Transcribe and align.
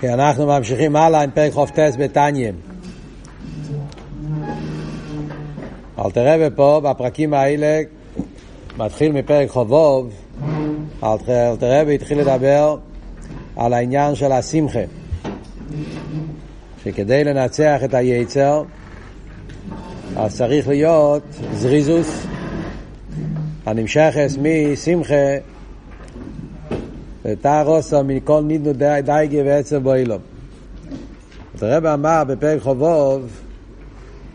כן, 0.00 0.20
אנחנו 0.20 0.46
ממשיכים 0.46 0.96
הלאה 0.96 1.22
עם 1.22 1.30
פרק 1.30 1.52
חופטס 1.52 1.96
בתניא. 1.98 2.52
אל 5.98 6.10
תראה 6.10 6.50
פה, 6.56 6.80
בפרקים 6.84 7.34
האלה, 7.34 7.80
מתחיל 8.78 9.12
מפרק 9.12 9.50
חובוב, 9.50 10.10
אל 11.02 11.16
תראה 11.58 11.82
והתחיל 11.86 12.20
לדבר 12.20 12.76
על 13.56 13.72
העניין 13.72 14.14
של 14.14 14.32
השמחה. 14.32 14.84
שכדי 16.84 17.24
לנצח 17.24 17.80
את 17.84 17.94
היצר, 17.94 18.62
אז 20.16 20.36
צריך 20.36 20.68
להיות 20.68 21.22
זריזוס 21.52 22.26
הנמשכס 23.66 24.36
משמחה 24.42 25.36
ותערוסו 27.24 28.04
מכל 28.04 28.42
נידנו 28.42 28.72
דייגי 29.04 29.42
ועצר 29.42 29.78
בוילום. 29.78 30.20
הרב 31.62 31.86
אמר 31.86 32.24
בפרק 32.24 32.62
חובוב 32.62 33.40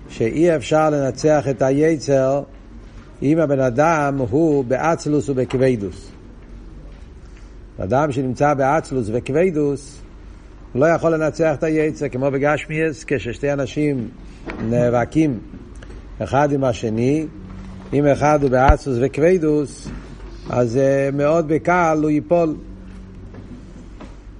שאי 0.09 0.55
אפשר 0.55 0.89
לנצח 0.89 1.47
את 1.49 1.61
היצר 1.61 2.43
אם 3.21 3.39
הבן 3.39 3.59
אדם 3.59 4.17
הוא 4.29 4.65
באצלוס 4.65 5.29
ובכבדוס. 5.29 6.11
אדם 7.79 8.11
שנמצא 8.11 8.53
באצלוס 8.53 9.07
וכבדוס 9.13 10.01
לא 10.75 10.85
יכול 10.85 11.13
לנצח 11.13 11.55
את 11.55 11.63
היצר, 11.63 12.09
כמו 12.09 12.31
בגשמיאס, 12.31 13.03
כששתי 13.07 13.53
אנשים 13.53 14.09
נאבקים 14.69 15.39
אחד 16.19 16.51
עם 16.51 16.63
השני, 16.63 17.25
אם 17.93 18.07
אחד 18.07 18.43
הוא 18.43 18.51
באצלוס 18.51 18.97
וכבדוס, 19.01 19.87
אז 20.49 20.79
מאוד 21.13 21.47
בקל 21.47 21.99
הוא 22.01 22.09
ייפול. 22.09 22.55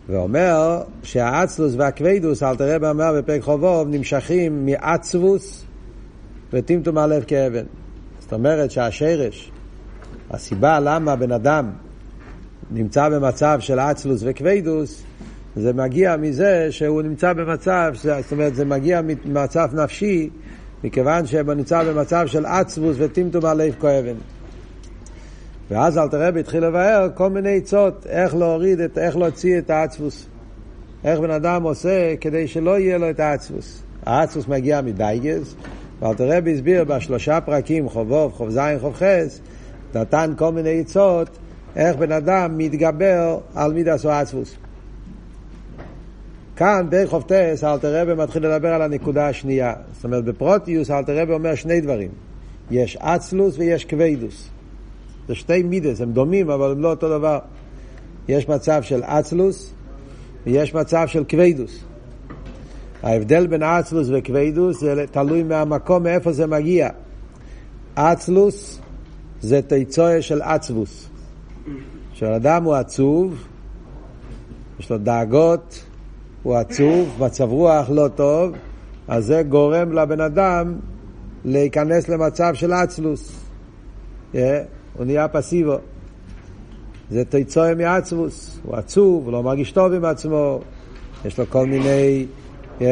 ואומר 0.09 0.82
שהאצלוס 1.04 1.73
והכבדוס, 1.77 2.44
אל 2.44 2.55
תראה 2.55 2.80
באמר 2.80 3.13
בפרק 3.18 3.41
חובוב, 3.41 3.88
נמשכים 3.90 4.66
מעצבוס 4.66 5.66
וטמטום 6.54 6.98
הלב 6.98 7.24
כאבן. 7.24 7.66
זאת 8.20 8.34
אומרת 8.34 8.71
שהשרש, 8.71 9.52
הסיבה 10.32 10.80
למה 10.80 11.15
בן 11.15 11.32
אדם 11.32 11.71
נמצא 12.71 13.10
במצב 13.10 13.57
של 13.60 13.80
אצלוס 13.80 14.21
וכבדוס, 14.26 15.04
זה 15.55 15.74
מגיע 15.74 16.18
מזה 16.18 16.68
שהוא 16.70 17.02
נמצא 17.02 17.34
במצב, 17.34 17.93
זאת 17.96 18.32
אומרת 18.32 18.55
זה 18.55 18.65
מגיע 18.65 19.02
ממצב 19.02 19.70
נפשי, 19.74 20.30
מכיוון 20.84 21.26
שהוא 21.26 21.54
נמצא 21.54 21.84
במצב 21.84 22.27
של 22.27 22.46
עצבוס 22.46 22.96
וטמטום 22.99 23.46
הלב 23.46 23.76
כאבן. 23.82 24.15
ואז 25.70 25.98
אל 25.98 26.08
תראה 26.08 26.30
התחיל 26.40 26.66
לבאר 26.66 27.10
כל 27.13 27.30
מיני 27.30 27.58
עצות, 27.58 28.05
איך 28.10 28.35
להוריד, 28.35 28.80
את, 28.80 28.98
איך 28.98 29.18
להוציא 29.18 29.58
את 29.58 29.70
העצבוס. 29.70 30.27
איך 31.04 31.20
בן 31.20 31.32
אדם 31.32 31.63
עושה 31.63 32.16
כדי 32.21 32.48
שלא 32.48 32.80
יהיה 32.80 32.98
לו 32.98 33.10
את 33.10 33.20
העצבוס. 33.20 33.84
העצבוס 34.05 34.48
מגיע 34.48 34.82
מדייגס, 34.82 35.55
ואל 35.99 36.13
תראה 36.13 36.40
הסביר 36.54 36.84
בשלושה 36.84 37.41
פרקים, 37.41 37.90
חובוב, 37.90 38.32
חוב 38.32 38.49
זין, 38.49 38.80
חוב 38.80 38.93
חס, 38.93 39.41
נתן 39.96 40.34
כל 40.38 40.52
מיני 40.52 40.80
עצות, 40.80 41.30
איך 41.76 41.96
בן 41.96 42.12
אדם 42.12 42.58
מתגבר 42.58 43.40
על 43.55 43.74
מידס 43.74 44.05
או 44.05 44.12
עצבוס. 44.12 44.55
כאן, 46.55 46.88
דרך 46.90 47.10
חופטס, 47.10 47.63
אלתרבה 47.63 48.16
מתחיל 48.16 48.48
לדבר 48.48 48.74
על 48.74 48.82
הנקודה 48.82 49.27
השנייה. 49.27 49.74
זאת 49.93 50.04
אומרת, 50.04 50.26
בפרוטיוס 50.26 50.91
אלתרבה 50.91 51.34
אומר 51.34 51.55
שני 51.55 51.82
דברים. 51.82 52.10
יש 52.71 52.98
אצלוס 52.98 53.58
ויש 53.58 53.86
כבדוס. 53.86 54.49
זה 55.27 55.35
שתי 55.35 55.63
מידס, 55.63 56.01
הם 56.01 56.12
דומים, 56.12 56.49
אבל 56.49 56.71
הם 56.71 56.81
לא 56.81 56.90
אותו 56.90 57.09
דבר. 57.09 57.40
יש 58.27 58.49
מצב 58.49 58.81
של 58.81 59.04
אצלוס 59.04 59.73
ויש 60.45 60.73
מצב 60.73 61.07
של 61.07 61.23
כבדוס. 61.27 61.84
ההבדל 63.04 63.48
בין 63.48 63.63
אצלוס 63.63 64.07
וכבדוס 64.13 64.79
זה 64.79 65.06
תלוי 65.12 65.44
מהמקום 65.44 66.03
מאיפה 66.03 66.31
זה 66.31 66.47
מגיע. 66.47 66.90
אצלוס 67.96 68.80
זה 69.41 69.62
תיצויה 69.62 70.22
של 70.22 70.41
עצבוס. 70.41 71.09
כשאדם 72.14 72.64
הוא 72.64 72.75
עצוב, 72.75 73.46
יש 74.80 74.90
לו 74.90 74.97
דאגות, 74.97 75.84
הוא 76.44 76.56
עצוב, 76.56 77.18
מצב 77.19 77.50
רוח 77.50 77.90
לא 77.90 78.08
טוב, 78.16 78.52
אז 79.08 79.25
זה 79.25 79.44
גורם 79.44 79.94
לבן 79.94 80.22
אדם 80.22 80.75
להיכנס 81.46 82.09
למצב 82.09 82.53
של 82.53 82.74
אצלוס. 82.74 83.41
Yeah. 84.34 84.38
הוא 84.98 85.06
נהיה 85.06 85.28
פסיבו. 85.28 85.76
זה 87.10 87.26
תיצויה 87.26 87.76
מעצבוס, 87.76 88.60
הוא 88.64 88.76
עצוב, 88.76 89.26
הוא 89.26 89.34
לא 89.34 89.44
מרגיש 89.44 89.72
טוב 89.72 89.94
עם 89.94 90.06
עצמו, 90.06 90.60
יש 91.26 91.40
לו 91.40 91.46
כל 91.50 91.66
מיני 91.66 92.26
yeah, 92.80 92.84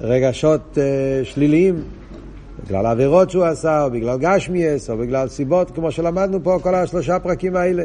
רגשות 0.00 0.60
uh, 0.74 0.78
שליליים, 1.24 1.82
בגלל 2.66 2.86
עבירות 2.86 3.30
שהוא 3.30 3.44
עשה, 3.44 3.84
או 3.84 3.90
בגלל 3.90 4.18
גשמיאס, 4.18 4.90
או 4.90 4.96
בגלל 4.96 5.28
סיבות, 5.28 5.70
כמו 5.70 5.92
שלמדנו 5.92 6.42
פה 6.42 6.58
כל 6.62 6.74
השלושה 6.74 7.18
פרקים 7.18 7.56
האלה. 7.56 7.84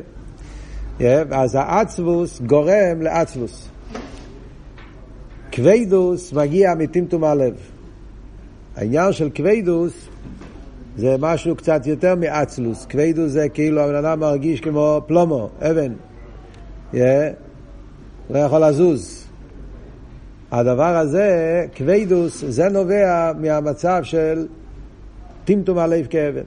Yeah, 1.00 1.04
אז 1.32 1.56
העצבוס 1.56 2.42
גורם 2.42 3.02
לעצבוס. 3.02 3.70
כבדוס 5.52 6.34
מגיע 6.34 6.74
מטמטום 6.78 7.24
הלב. 7.24 7.54
העניין 8.76 9.14
של 9.14 9.30
כבדוס 9.36 10.08
זה 11.00 11.16
משהו 11.20 11.56
קצת 11.56 11.88
יותר 11.88 12.16
מאצלוס. 12.16 12.86
כבדוס 12.86 13.32
זה 13.32 13.50
כאילו 13.50 13.82
הבן 13.82 13.96
אדם 13.96 14.20
מרגיש 14.20 14.62
כמו 14.62 15.02
פלומו, 15.08 15.50
אבן. 15.62 15.94
Yeah. 16.94 16.98
לא 18.30 18.40
יכול 18.40 18.66
לזוז. 18.66 19.26
הדבר 20.52 20.98
הזה, 20.98 21.66
כבדוס, 21.76 22.44
זה 22.48 22.70
נובע 22.70 23.32
מהמצב 23.42 24.00
של 24.04 24.48
טמטום 25.46 25.78
הלב 25.78 26.06
כאבן. 26.06 26.44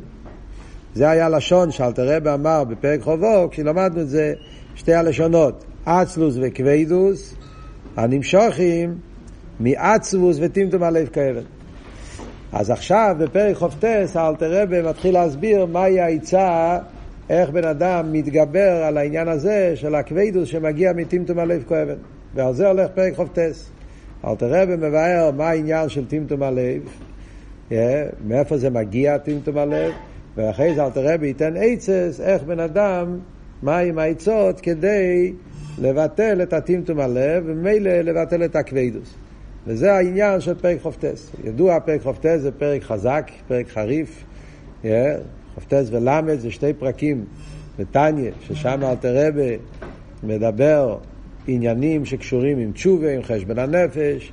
זה 0.95 1.11
היה 1.11 1.29
לשון 1.29 1.71
שאלתרבה 1.71 2.35
אמר 2.35 2.65
בפרק 2.65 3.01
חובו, 3.01 3.49
כשלמדנו 3.51 4.01
את 4.01 4.09
זה, 4.09 4.35
שתי 4.75 4.95
הלשונות, 4.95 5.65
אצלוס 5.85 6.35
וכבדוס, 6.43 7.35
הנמשוכים 7.97 8.95
מעצבוס 9.61 10.37
וטמטום 10.41 10.83
הלב 10.83 11.09
כאבן. 11.09 11.62
אז 12.53 12.71
עכשיו 12.71 13.17
בפרק 13.19 13.57
חופטס 13.57 14.17
האלתר 14.17 14.63
רבה 14.63 14.83
מתחיל 14.83 15.15
להסביר 15.15 15.67
מהי 15.67 16.01
העצה, 16.01 16.79
איך 17.31 17.51
בן 17.51 17.65
אדם 17.65 18.13
מתגבר 18.13 18.83
על 18.85 18.99
העניין 18.99 19.29
הזה 19.29 19.73
של 19.75 19.95
הכבדוס 19.95 20.49
שמגיע 20.49 20.93
מטמטום 20.93 21.39
הלב 21.39 21.63
כואבן. 21.69 21.95
ועל 22.35 22.55
זה 22.55 22.69
הולך 22.69 22.91
פרק 22.95 23.15
חופטס. 23.17 23.71
אלתר 24.25 24.47
רבה 24.47 24.77
מבאר 24.77 25.31
מה 25.37 25.49
העניין 25.49 25.89
של 25.89 26.07
טמטום 26.07 26.43
הלב, 26.43 26.83
yeah, 27.71 27.75
מאיפה 28.27 28.59
זה 28.59 28.71
מגיע 28.71 29.19
טמטום 29.19 29.59
הלב, 29.59 29.93
ואחרי 30.37 30.75
זה 30.75 30.85
אלתר 30.85 31.15
רבה 31.15 31.27
ייתן 31.27 31.55
עצס 31.57 32.21
איך 32.21 32.43
בן 32.43 32.61
אדם, 32.61 33.19
מהם 33.63 33.99
העצות 33.99 34.61
כדי 34.61 35.33
לבטל 35.79 36.43
את 36.43 36.53
הטמטום 36.53 37.01
הלב 37.01 37.45
וממילא 37.47 37.91
לבטל 37.91 38.45
את 38.45 38.57
הכבדוס. 38.57 39.15
וזה 39.67 39.93
העניין 39.93 40.41
של 40.41 40.55
פרק 40.55 40.81
חופטס. 40.83 41.31
ידוע, 41.45 41.81
פרק 41.81 42.03
חופטס 42.03 42.41
זה 42.41 42.53
פרק 42.53 42.83
חזק, 42.83 43.31
פרק 43.49 43.69
חריף. 43.69 44.25
Yeah, 44.83 44.87
חופטס 45.55 45.89
ולמד 45.91 46.39
זה 46.39 46.51
שתי 46.51 46.73
פרקים 46.73 47.25
בטניה, 47.79 48.33
ששם 48.41 48.81
אלתר 48.83 49.27
רבה 49.27 49.57
מדבר 50.23 50.99
עניינים 51.47 52.05
שקשורים 52.05 52.59
עם 52.59 52.73
תשובה, 52.73 53.15
עם 53.15 53.23
חשבון 53.23 53.59
הנפש. 53.59 54.33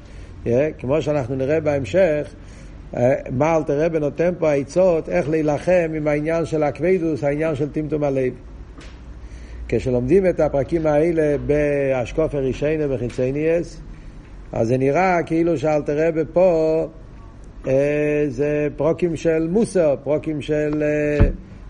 כמו 0.77 1.01
שאנחנו 1.01 1.35
נראה 1.35 1.59
בהמשך, 1.59 2.33
מה 3.31 3.57
אלתר 3.57 3.85
רבה 3.85 3.99
נותן 3.99 4.33
פה 4.39 4.51
עצות 4.51 5.09
איך 5.09 5.29
להילחם 5.29 5.91
עם 5.95 6.07
העניין 6.07 6.45
של 6.45 6.63
הכבדוס, 6.63 7.23
העניין 7.23 7.55
של 7.55 7.69
טמטום 7.69 8.03
הלב. 8.03 8.33
כשלומדים 9.67 10.25
את 10.25 10.39
הפרקים 10.39 10.87
האלה 10.87 11.35
באשקופר 11.45 12.37
רישיינה 12.37 12.85
וחיצייניאס, 12.89 13.81
אז 14.51 14.67
זה 14.67 14.77
נראה 14.77 15.23
כאילו 15.25 15.57
שאלתר 15.57 16.07
רבה 16.07 16.25
פה 16.33 16.87
אה, 17.67 18.25
זה 18.27 18.67
פרוקים 18.75 19.15
של 19.15 19.47
מוסר, 19.51 19.95
פרוקים 20.03 20.41
של... 20.41 20.83
אה, 20.83 21.29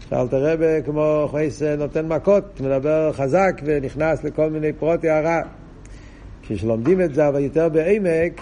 שאלתר 0.10 0.54
רבה 0.54 0.82
כמו 0.82 1.28
חייס 1.32 1.62
נותן 1.62 2.08
מכות, 2.08 2.62
מדבר 2.62 3.12
חזק 3.14 3.62
ונכנס 3.64 4.24
לכל 4.24 4.50
מיני 4.50 4.74
פרוטי 4.74 5.10
הרע. 5.10 5.42
כשלומדים 6.42 7.02
את 7.02 7.14
זה 7.14 7.28
אבל 7.28 7.40
יותר 7.40 7.70
בעמק, 7.70 8.42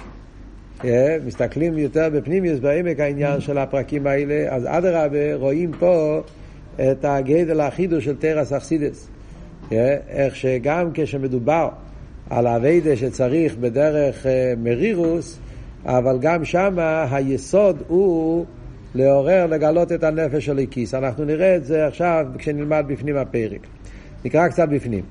אה, 0.86 1.18
מסתכלים 1.25 1.78
יותר 1.78 2.10
בפנימיוס 2.13 2.60
בעמק 2.60 3.00
העניין 3.00 3.42
של 3.42 3.57
הפרקים 3.57 4.07
האלה, 4.07 4.56
אז 4.56 4.66
אדרבה 4.66 5.36
רואים 5.36 5.72
פה 5.80 6.22
את 6.75 7.06
הגדל 7.06 7.62
החידוש 7.62 8.06
של 8.06 8.16
תרס 8.16 8.54
אכסידס. 8.54 9.10
אה, 9.72 9.98
איך 10.10 10.36
שגם 10.36 10.89
כשמדובר 10.94 11.69
על 12.29 12.47
האביידה 12.47 12.95
שצריך 12.95 13.56
בדרך 13.57 14.25
אה, 14.25 14.53
מרירוס, 14.57 15.39
אבל 15.85 16.18
גם 16.21 16.45
שם 16.45 16.75
היסוד 17.12 17.83
הוא 17.88 18.45
לעורר, 18.95 19.45
לגלות 19.45 19.91
את 19.91 20.03
הנפש 20.03 20.45
של 20.45 20.59
הכיס. 20.59 20.94
אנחנו 20.94 21.25
נראה 21.25 21.56
את 21.56 21.65
זה 21.65 21.88
עכשיו 21.88 22.25
כשנלמד 22.38 22.85
בפנים 22.88 23.18
הפרק. 23.18 23.68
נקרא 24.25 24.47
קצת 24.47 24.69
בפנים. 24.69 25.03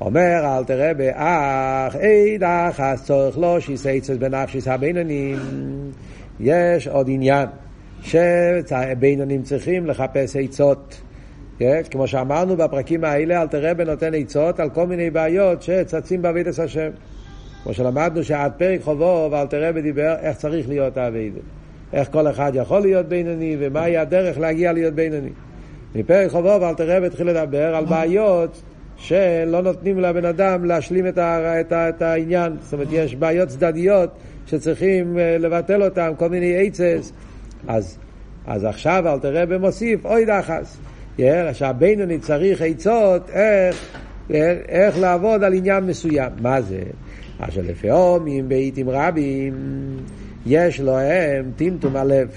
אומר 0.00 0.56
אל 0.58 0.64
תראה 0.64 0.94
באח, 0.94 1.96
אידך 1.96 2.80
אז 2.82 3.04
צורך 3.04 3.38
לא 3.38 3.60
שיסייצס 3.60 4.16
בנפשיס 4.16 4.68
הבינונים. 4.68 5.38
יש 6.40 6.88
עוד 6.88 7.06
עניין, 7.10 7.48
שבינונים 8.02 9.42
צריכים 9.42 9.86
לחפש 9.86 10.36
עצות. 10.36 11.00
כן? 11.58 11.80
כמו 11.90 12.06
שאמרנו 12.06 12.56
בפרקים 12.56 13.04
האלה, 13.04 13.42
אל 13.42 13.46
תראה 13.46 13.74
בנותן 13.74 14.14
עצות 14.14 14.60
על 14.60 14.70
כל 14.70 14.86
מיני 14.86 15.10
בעיות 15.10 15.62
שצצים 15.62 16.22
בעבידת 16.22 16.58
השם. 16.58 16.90
כמו 17.62 17.74
שלמדנו 17.74 18.24
שעד 18.24 18.52
פרק 18.56 18.82
חובו, 18.82 19.28
ואל 19.32 19.46
תראה 19.46 19.72
בדיבר 19.72 20.14
איך 20.20 20.36
צריך 20.36 20.68
להיות 20.68 20.96
העבידת. 20.96 21.42
איך 21.92 22.08
כל 22.12 22.30
אחד 22.30 22.52
יכול 22.54 22.80
להיות 22.80 23.06
בינוני, 23.06 23.56
ומהי 23.60 23.96
הדרך 23.96 24.38
להגיע 24.38 24.72
להיות 24.72 24.94
בינוני. 24.94 25.30
מפרק 25.94 26.30
חובו, 26.30 26.58
ואל 26.60 26.74
תראה 26.74 26.98
והתחיל 27.02 27.26
לדבר 27.26 27.74
על 27.74 27.84
בעיות 27.84 28.62
שלא 28.96 29.62
נותנים 29.62 30.00
לבן 30.00 30.24
אדם 30.24 30.64
להשלים 30.64 31.06
את, 31.06 31.18
ה, 31.18 31.60
את, 31.60 31.72
ה, 31.72 31.88
את 31.88 32.02
העניין. 32.02 32.56
זאת 32.60 32.72
אומרת, 32.72 32.88
יש 32.90 33.14
בעיות 33.14 33.48
צדדיות 33.48 34.10
שצריכים 34.46 35.18
אה, 35.18 35.38
לבטל 35.38 35.82
אותן, 35.82 36.12
כל 36.18 36.28
מיני 36.28 36.66
עצס. 36.66 37.12
אז, 37.68 37.98
אז 38.46 38.64
עכשיו 38.64 39.04
אל 39.06 39.18
תראה 39.18 39.46
במוסיף 39.46 40.06
אוי 40.06 40.24
דחס. 40.24 40.76
שהבינוני 41.52 42.18
צריך 42.18 42.62
עצות 42.62 43.30
איך, 43.30 43.98
איך 44.68 44.98
לעבוד 44.98 45.44
על 45.44 45.54
עניין 45.54 45.84
מסוים. 45.84 46.32
מה 46.40 46.62
זה? 46.62 46.82
אשר 47.38 47.60
לפעמים 47.64 48.48
בעיתים 48.48 48.90
רבים 48.90 49.54
יש 50.46 50.80
להם 50.80 51.50
טמטום 51.56 51.96
הלב. 51.96 52.28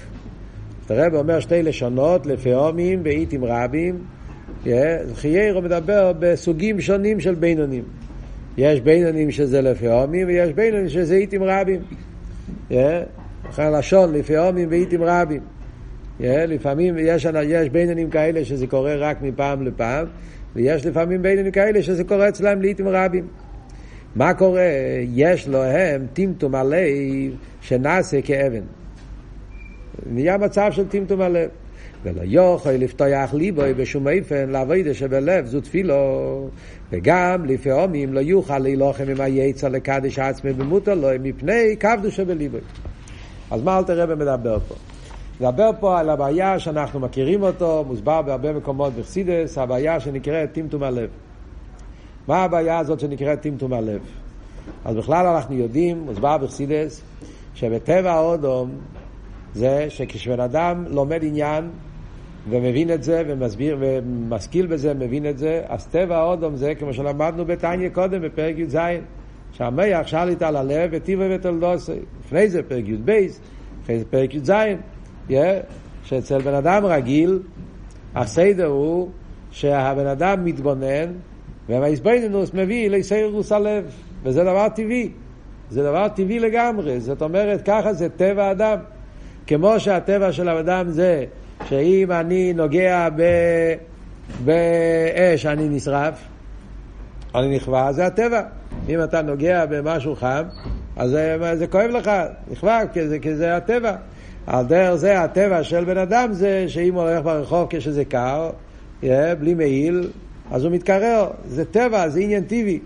הרב 0.90 1.14
אומר 1.14 1.40
שתי 1.40 1.62
לשונות, 1.62 2.26
לפעמים 2.26 3.02
בעיתים 3.02 3.44
רבים. 3.44 3.98
חיירו 5.14 5.62
מדבר 5.62 6.12
בסוגים 6.18 6.80
שונים 6.80 7.20
של 7.20 7.34
בינונים. 7.34 7.84
יש 8.58 8.80
בינונים 8.80 9.30
שזה 9.30 9.60
לפעמים 9.60 10.26
ויש 10.26 10.52
בינונים 10.52 10.88
שזה 10.88 11.14
עיתים 11.14 11.42
רבים. 11.44 11.80
אחרי 13.50 13.64
הלשון, 13.64 14.12
לפעמים 14.12 14.68
ועיתים 14.70 15.02
רבים. 15.02 15.40
לפעמים 16.20 16.94
יש, 16.98 17.26
יש 17.44 17.68
בינונים 17.68 18.10
כאלה 18.10 18.44
שזה 18.44 18.66
קורה 18.66 18.96
רק 18.96 19.22
מפעם 19.22 19.62
לפעם, 19.62 20.06
ויש 20.56 20.86
לפעמים 20.86 21.22
בינונים 21.22 21.52
כאלה 21.52 21.82
שזה 21.82 22.04
קורה 22.04 22.28
אצלם 22.28 22.62
לעיתים 22.62 22.88
רבים. 22.88 23.26
מה 24.16 24.34
קורה? 24.34 24.70
יש 25.14 25.48
להם 25.48 26.06
טמטום 26.12 26.54
הלב 26.54 27.36
שנעשה 27.60 28.22
כאבן. 28.22 28.62
נהיה 30.10 30.38
מצב 30.38 30.68
של 30.72 30.88
טמטום 30.88 31.20
הלב. 31.20 31.48
ולא 32.02 32.22
יוכל 32.24 32.70
לפתוח 32.70 33.34
ליבוי 33.34 33.74
בשום 33.74 34.06
אופן 34.08 34.50
לעבודה 34.50 34.94
שבלב 34.94 35.46
זו 35.46 35.60
תפילו 35.60 36.48
וגם 36.92 37.44
לפעמים 37.44 38.14
לא 38.14 38.20
יוכל 38.20 38.58
להילוחם 38.58 39.08
עם 39.08 39.20
היצר 39.20 39.68
לקדש 39.68 40.18
עצמי 40.18 40.52
במותר 40.52 40.94
לו 40.94 41.08
מפני 41.20 41.76
כבדו 41.80 42.10
שבליבוי 42.10 42.60
אז 43.50 43.62
מה 43.62 43.78
אלתר 43.78 44.00
רבי 44.00 44.14
מדבר 44.14 44.58
פה? 44.68 44.74
מדבר 45.40 45.70
פה 45.80 45.98
על 45.98 46.10
הבעיה 46.10 46.58
שאנחנו 46.58 47.00
מכירים 47.00 47.42
אותו, 47.42 47.84
מוסבר 47.86 48.22
בהרבה 48.22 48.52
מקומות 48.52 48.92
בחסידס, 48.92 49.58
הבעיה 49.58 50.00
שנקראת 50.00 50.52
טמטום 50.52 50.82
הלב. 50.82 51.10
מה 52.28 52.44
הבעיה 52.44 52.78
הזאת 52.78 53.00
שנקראת 53.00 53.40
טמטום 53.40 53.72
הלב? 53.72 54.00
אז 54.84 54.96
בכלל 54.96 55.26
אנחנו 55.26 55.54
יודעים, 55.54 55.98
מוסבר 55.98 56.38
בחסידס, 56.38 57.02
שבטבע 57.54 58.12
האודום 58.12 58.70
זה 59.54 59.86
שכשבן 59.88 60.40
אדם 60.40 60.84
לומד 60.88 61.24
עניין 61.24 61.70
ומבין 62.50 62.90
את 62.90 63.02
זה 63.02 63.22
ומסביר 63.26 63.76
ומשכיל 63.80 64.66
בזה, 64.66 64.94
מבין 64.94 65.26
את 65.26 65.38
זה, 65.38 65.62
אז 65.68 65.86
טבע 65.86 66.18
האודום 66.18 66.56
זה 66.56 66.74
כמו 66.74 66.94
שלמדנו 66.94 67.44
בתניא 67.44 67.88
קודם 67.88 68.22
בפרק 68.22 68.58
י"ז, 68.58 68.78
שהמח 69.52 70.06
שליט 70.06 70.42
על 70.42 70.56
הלב 70.56 70.90
וטיבה 70.92 71.24
ותולדוסי. 71.30 71.92
לפני 72.24 72.48
זה 72.48 72.62
פרק 72.62 72.84
י"ב, 72.88 73.10
אחרי 73.84 73.98
זה 73.98 74.04
פרק 74.10 74.34
י"ז, 74.34 74.52
yeah, 75.30 75.34
שאצל 76.04 76.38
בן 76.38 76.54
אדם 76.54 76.84
רגיל 76.86 77.38
הסדר 78.14 78.66
הוא 78.66 79.08
שהבן 79.50 80.06
אדם 80.06 80.44
מתבונן 80.44 81.12
והאיזבנינוס 81.68 82.54
מביא 82.54 82.90
ליסיירוס 82.90 83.52
הלב, 83.52 83.84
וזה 84.22 84.44
דבר 84.44 84.68
טבעי. 84.68 85.10
זה 85.70 85.82
דבר 85.82 86.08
טבעי 86.08 86.38
לגמרי. 86.38 87.00
זאת 87.00 87.22
אומרת, 87.22 87.62
ככה 87.64 87.92
זה 87.92 88.08
טבע 88.08 88.44
האדם. 88.44 88.78
כמו 89.46 89.80
שהטבע 89.80 90.32
של 90.32 90.48
האדם 90.48 90.90
זה 90.90 91.24
שאם 91.68 92.12
אני 92.12 92.52
נוגע 92.52 93.08
ב... 93.16 93.22
באש 94.44 95.46
אני 95.46 95.68
נשרף, 95.68 96.24
אני 97.34 97.56
נכווה, 97.56 97.92
זה 97.92 98.06
הטבע. 98.06 98.42
אם 98.88 99.02
אתה 99.04 99.22
נוגע 99.22 99.66
במשהו 99.66 100.16
חם, 100.16 100.42
אז 100.96 101.10
זה, 101.10 101.36
זה 101.54 101.66
כואב 101.66 101.90
לך, 101.90 102.10
נכווה, 102.50 102.80
כי 103.22 103.34
זה 103.34 103.56
הטבע. 103.56 103.96
על 104.48 104.64
דרך 104.64 104.94
זה 104.94 105.20
הטבע 105.20 105.62
של 105.62 105.84
בן 105.84 105.96
אדם 105.96 106.32
זה 106.32 106.64
שאם 106.68 106.94
הוא 106.94 107.02
הולך 107.02 107.24
ברחוב 107.24 107.66
כשזה 107.70 108.04
קר, 108.04 108.50
בלי 109.40 109.54
מעיל, 109.54 110.10
אז 110.50 110.64
הוא 110.64 110.72
מתקרר, 110.72 111.30
זה 111.48 111.64
טבע, 111.64 112.08
זה 112.08 112.20
עניין 112.20 112.44
טבעי. 112.44 112.78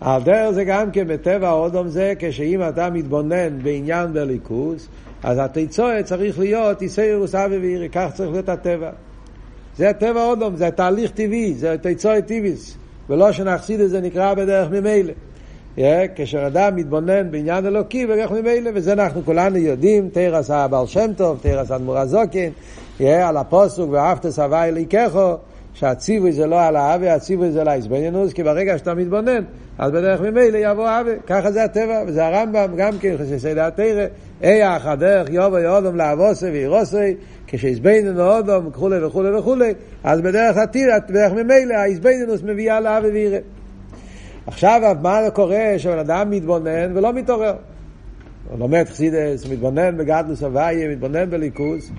על 0.00 0.22
דרך 0.22 0.50
זה 0.50 0.64
גם 0.64 0.90
כן 0.90 1.08
בטבע 1.08 1.48
האודום 1.48 1.88
זה, 1.88 2.12
כשאם 2.18 2.60
אתה 2.68 2.90
מתבונן 2.90 3.58
בעניין 3.62 4.12
בליכוס, 4.12 4.88
אז 5.22 5.38
התיצורת 5.38 6.04
צריך 6.04 6.38
להיות 6.38 6.82
איסאירוס 6.82 7.34
אבי 7.34 7.58
ואירי, 7.58 7.88
כך 7.88 8.08
צריך 8.14 8.30
להיות 8.30 8.48
הטבע. 8.48 8.90
זה 9.76 9.90
הטבע 9.90 10.20
האודום, 10.20 10.56
זה 10.56 10.70
תהליך 10.70 11.10
טבעי, 11.10 11.54
זה 11.54 11.76
תיצורת 11.78 12.26
טבעיס, 12.26 12.76
ולא 13.10 13.32
שנחסיד 13.32 13.80
את 13.80 13.90
זה 13.90 14.00
נקרא 14.00 14.34
בדרך 14.34 14.70
ממילא. 14.70 15.12
Yeah, 15.76 15.80
כשאדם 16.14 16.76
מתבונן 16.76 17.30
בעניין 17.30 17.66
אלוקי 17.66 18.06
בדרך 18.06 18.30
ממילא, 18.32 18.70
וזה 18.74 18.92
אנחנו 18.92 19.24
כולנו 19.24 19.56
יודעים, 19.56 20.08
תרס 20.08 20.50
הבעל 20.50 20.86
שם 20.86 21.10
טוב, 21.16 21.38
תרס 21.42 21.70
אדמו"ר 21.70 21.98
הזוקין, 21.98 22.52
yeah, 22.98 23.04
על 23.04 23.36
הפוסוק 23.36 23.90
ואהבת 23.90 24.28
סבי 24.28 24.56
אליקךו, 24.56 25.36
שהציווי 25.74 26.32
זה 26.32 26.46
לא 26.46 26.62
על 26.62 26.76
האווה, 26.76 27.14
הציווי 27.14 27.50
זה 27.50 27.64
לאיזבנינוס, 27.64 28.32
כי 28.32 28.42
ברגע 28.42 28.78
שאתה 28.78 28.94
מתבונן, 28.94 29.44
אז 29.78 29.90
בדרך 29.90 30.20
ממילא 30.20 30.58
יבוא 30.58 30.88
האווה. 30.88 31.12
ככה 31.26 31.52
זה 31.52 31.64
הטבע, 31.64 32.02
וזה 32.06 32.26
הרמב"ם 32.26 32.76
גם 32.76 32.98
כן, 33.00 33.14
חסידי 33.18 33.60
התרא, 33.60 34.06
איח 34.42 34.86
הדרך 34.86 35.30
יובו 35.30 35.58
יאודום 35.58 35.96
לאבוסי 35.96 36.46
ואירוסי, 36.46 37.14
כשאיזבנינוס 37.46 38.18
אודום 38.18 38.66
וכולי 38.66 39.04
וכולי 39.04 39.30
וכולי, 39.30 39.74
אז 40.04 40.20
בדרך 40.20 40.56
התיר, 40.56 40.88
בדרך 41.08 41.32
ממילא 41.32 41.74
האיזבנינוס 41.74 42.42
מביאה 42.42 42.80
לאווה 42.80 43.10
וירא. 43.12 43.38
עכשיו, 44.46 44.96
מה 45.02 45.30
קורה 45.32 45.72
כשבן 45.76 45.98
אדם 45.98 46.30
מתבונן 46.30 46.96
ולא 46.96 47.12
מתעורר? 47.12 47.54
הוא 48.50 48.58
לומד 48.58 48.84
חסידס, 48.88 49.46
מתבונן 49.50 49.96
בגדלוס 49.96 50.42
הוויה, 50.42 50.88
מתבונן 50.88 51.30
בליכוס, 51.30 51.90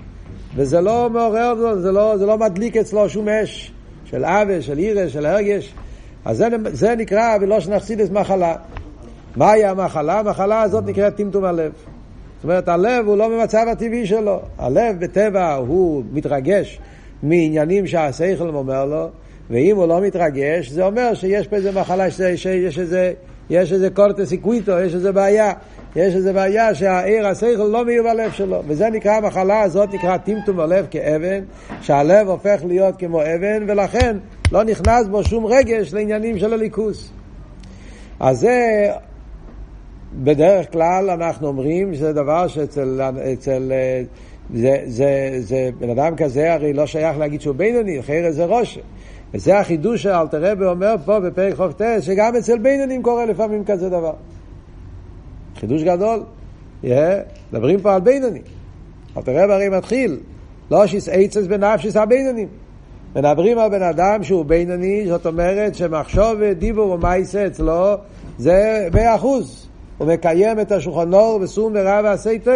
וזה 0.54 0.80
לא 0.80 1.10
מעורר, 1.10 1.76
זה 1.80 1.92
לא, 1.92 2.16
זה 2.16 2.26
לא 2.26 2.38
מדליק 2.38 2.76
אצלו 2.76 3.08
שום 3.08 3.28
אש 3.28 3.72
של 4.04 4.24
עוול, 4.24 4.60
של 4.60 4.78
עירש, 4.78 5.12
של 5.12 5.26
הרגש. 5.26 5.74
אז 6.24 6.36
זה, 6.36 6.48
זה 6.72 6.94
נקרא 6.94 7.38
בלושן 7.38 7.72
אכסידס 7.72 8.10
מחלה. 8.10 8.56
מהי 9.36 9.64
המחלה? 9.64 10.18
המחלה 10.18 10.62
הזאת 10.62 10.84
נקראת 10.86 11.16
טמטום 11.16 11.44
הלב. 11.44 11.72
זאת 12.36 12.44
אומרת, 12.44 12.68
הלב 12.68 13.06
הוא 13.06 13.16
לא 13.16 13.28
במצב 13.28 13.66
הטבעי 13.72 14.06
שלו. 14.06 14.40
הלב 14.58 15.00
בטבע 15.00 15.54
הוא 15.54 16.02
מתרגש 16.12 16.80
מעניינים 17.22 17.86
שהשכל 17.86 18.48
אומר 18.48 18.84
לו, 18.84 19.08
ואם 19.50 19.76
הוא 19.76 19.86
לא 19.86 20.00
מתרגש, 20.00 20.68
זה 20.68 20.86
אומר 20.86 21.14
שיש 21.14 21.46
פה 21.46 21.56
איזה 21.56 21.72
מחלה, 21.72 22.10
שיש 22.10 22.78
איזה, 22.78 23.12
יש 23.50 23.72
איזה 23.72 23.90
קורטס 23.90 24.32
איקוויטו, 24.32 24.80
יש 24.80 24.94
איזה 24.94 25.12
בעיה. 25.12 25.52
יש 25.96 26.14
איזו 26.14 26.32
בעיה 26.34 26.74
שהעיר 26.74 27.26
השכל 27.26 27.68
לא 27.72 27.84
מיהו 27.84 28.04
בלב 28.04 28.32
שלו, 28.32 28.62
וזה 28.66 28.90
נקרא, 28.90 29.12
המחלה 29.12 29.60
הזאת 29.60 29.94
נקרא 29.94 30.16
טמטום 30.16 30.56
בלב 30.56 30.86
כאבן, 30.90 31.44
שהלב 31.80 32.28
הופך 32.28 32.60
להיות 32.66 32.98
כמו 32.98 33.22
אבן, 33.22 33.64
ולכן 33.68 34.16
לא 34.52 34.64
נכנס 34.64 35.06
בו 35.06 35.24
שום 35.24 35.46
רגש 35.46 35.94
לעניינים 35.94 36.38
של 36.38 36.52
הליכוס. 36.52 37.12
אז 38.20 38.38
זה, 38.38 38.88
בדרך 40.14 40.72
כלל 40.72 41.10
אנחנו 41.10 41.46
אומרים 41.48 41.94
שזה 41.94 42.12
דבר 42.12 42.48
שאצל, 42.48 43.00
אצל, 43.32 43.72
זה, 44.54 44.82
זה, 44.86 45.30
זה, 45.38 45.70
בן 45.78 45.90
אדם 45.90 46.16
כזה 46.16 46.52
הרי 46.52 46.72
לא 46.72 46.86
שייך 46.86 47.18
להגיד 47.18 47.40
שהוא 47.40 47.54
בינוני, 47.54 48.00
אחרת 48.00 48.34
זה 48.34 48.44
ראש. 48.44 48.78
וזה 49.34 49.58
החידוש 49.58 50.02
שאלתר 50.02 50.52
רבי 50.52 50.64
אומר 50.64 50.94
פה 51.04 51.20
בפרק 51.20 51.54
חופטס, 51.54 52.02
שגם 52.02 52.36
אצל 52.36 52.58
בינונים 52.58 53.02
קורה 53.02 53.26
לפעמים 53.26 53.64
כזה 53.64 53.88
דבר. 53.88 54.14
חידוש 55.56 55.82
גדול. 55.82 56.20
מדברים 57.52 57.80
פה 57.80 57.94
על 57.94 58.00
בינוני. 58.00 58.40
אבל 59.14 59.22
תראה 59.22 59.54
הרי 59.54 59.68
מתחיל, 59.68 60.20
לא 60.70 60.86
שיס 60.86 61.08
עצס 61.12 61.46
בנפשיס 61.46 61.96
הבינונים. 61.96 62.48
מדברים 63.16 63.58
על 63.58 63.70
בן 63.70 63.82
אדם 63.82 64.22
שהוא 64.22 64.44
בינוני, 64.44 65.04
זאת 65.08 65.26
אומרת 65.26 65.74
שמחשוב 65.74 66.42
דיבור 66.58 66.90
ומייסה 66.90 67.46
אצלו 67.46 67.94
זה 68.38 68.88
מאה 68.94 69.14
אחוז. 69.14 69.68
הוא 69.98 70.08
מקיים 70.08 70.60
את 70.60 70.72
השולחן 70.72 71.14
אור 71.14 71.38
וסום 71.42 71.72
ורע 71.76 72.00
ועשה 72.04 72.38
טוב. 72.44 72.54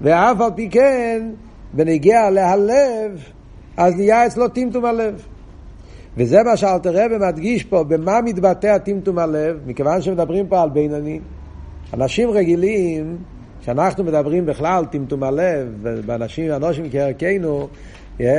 ואף 0.00 0.40
על 0.40 0.50
פי 0.54 0.70
כן, 0.70 1.30
בנגיע 1.72 2.30
להלב, 2.30 3.22
אז 3.76 3.94
נהיה 3.96 4.26
אצלו 4.26 4.48
טמטום 4.48 4.84
הלב. 4.84 5.26
וזה 6.16 6.42
מה 6.42 6.56
שאלתר 6.56 7.04
רבי 7.04 7.18
מדגיש 7.18 7.64
פה, 7.64 7.84
במה 7.84 8.20
מתבטא 8.20 8.78
טמטום 8.78 9.18
הלב, 9.18 9.60
מכיוון 9.66 10.02
שמדברים 10.02 10.46
פה 10.46 10.62
על 10.62 10.70
בינוני. 10.70 11.20
אנשים 11.94 12.30
רגילים, 12.30 13.16
כשאנחנו 13.60 14.04
מדברים 14.04 14.46
בכלל 14.46 14.84
טמטום 14.84 15.22
הלב, 15.22 15.68
באנשים, 16.06 16.52
אנושים 16.52 16.84
כערכנו, 16.90 17.68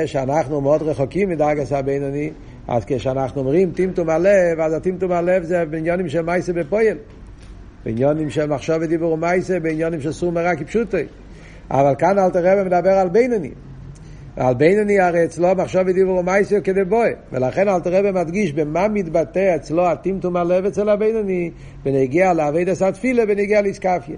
שאנחנו 0.06 0.62
מאוד 0.62 0.82
רחוקים 0.82 1.30
מדרגס 1.30 1.72
הבינוני, 1.72 2.32
אז 2.68 2.84
כשאנחנו 2.88 3.42
אומרים 3.42 3.72
טמטום 3.72 4.10
הלב, 4.10 4.60
אז 4.60 4.74
הטמטום 4.74 5.12
הלב 5.12 5.44
זה 5.44 5.66
בעניונים 5.66 6.10
של 6.10 6.22
מייסה 6.22 6.54
בפועל. 6.54 6.98
בעניונים 7.86 8.30
של 8.30 8.46
מחשב 8.46 8.80
ודיבור 8.82 9.12
ומייסה, 9.14 9.60
בעניונים 9.60 10.02
של 10.02 10.12
סור 10.12 10.32
מרע 10.32 10.56
כפשוטי. 10.56 11.04
אבל 11.72 11.96
כאן 11.98 12.20
אל 12.20 12.30
תראה 12.30 12.62
ומדבר 12.62 12.92
על 12.92 13.10
בינוני. 13.10 13.52
על 14.38 14.54
בינוני 14.54 15.00
הרי 15.00 15.26
אצלו 15.26 15.56
מחשב 15.56 15.84
ודיבור 15.88 16.18
ומייסה 16.18 16.62
כדי 16.62 16.84
בואה. 16.84 17.10
ולכן 17.32 17.68
אל 17.68 17.80
תראה 17.80 18.02
ומדגיש 18.04 18.54
במה 18.54 18.88
מתבטא 18.88 19.56
אצלו 19.56 19.86
הטמטום 19.86 20.36
הלב 20.36 20.66
אצל 20.66 20.90
הבינוני, 20.90 21.52
בנגיע 21.84 22.34
לעבד 22.34 22.70
עשה 22.70 22.92
תפילה, 22.92 23.26
בנגיע 23.26 23.62
לאסקפיה. 23.62 24.16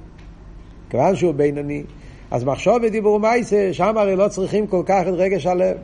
כיוון 0.89 1.15
שהוא 1.15 1.33
בינוני, 1.33 1.83
אז 2.31 2.43
מחשב 2.43 2.77
ודיבור 2.83 3.15
ומייסה, 3.15 3.69
שם 3.71 3.97
הרי 3.97 4.15
לא 4.15 4.27
צריכים 4.27 4.67
כל 4.67 4.83
כך 4.85 5.01
את 5.07 5.13
רגש 5.13 5.45
הלב. 5.45 5.77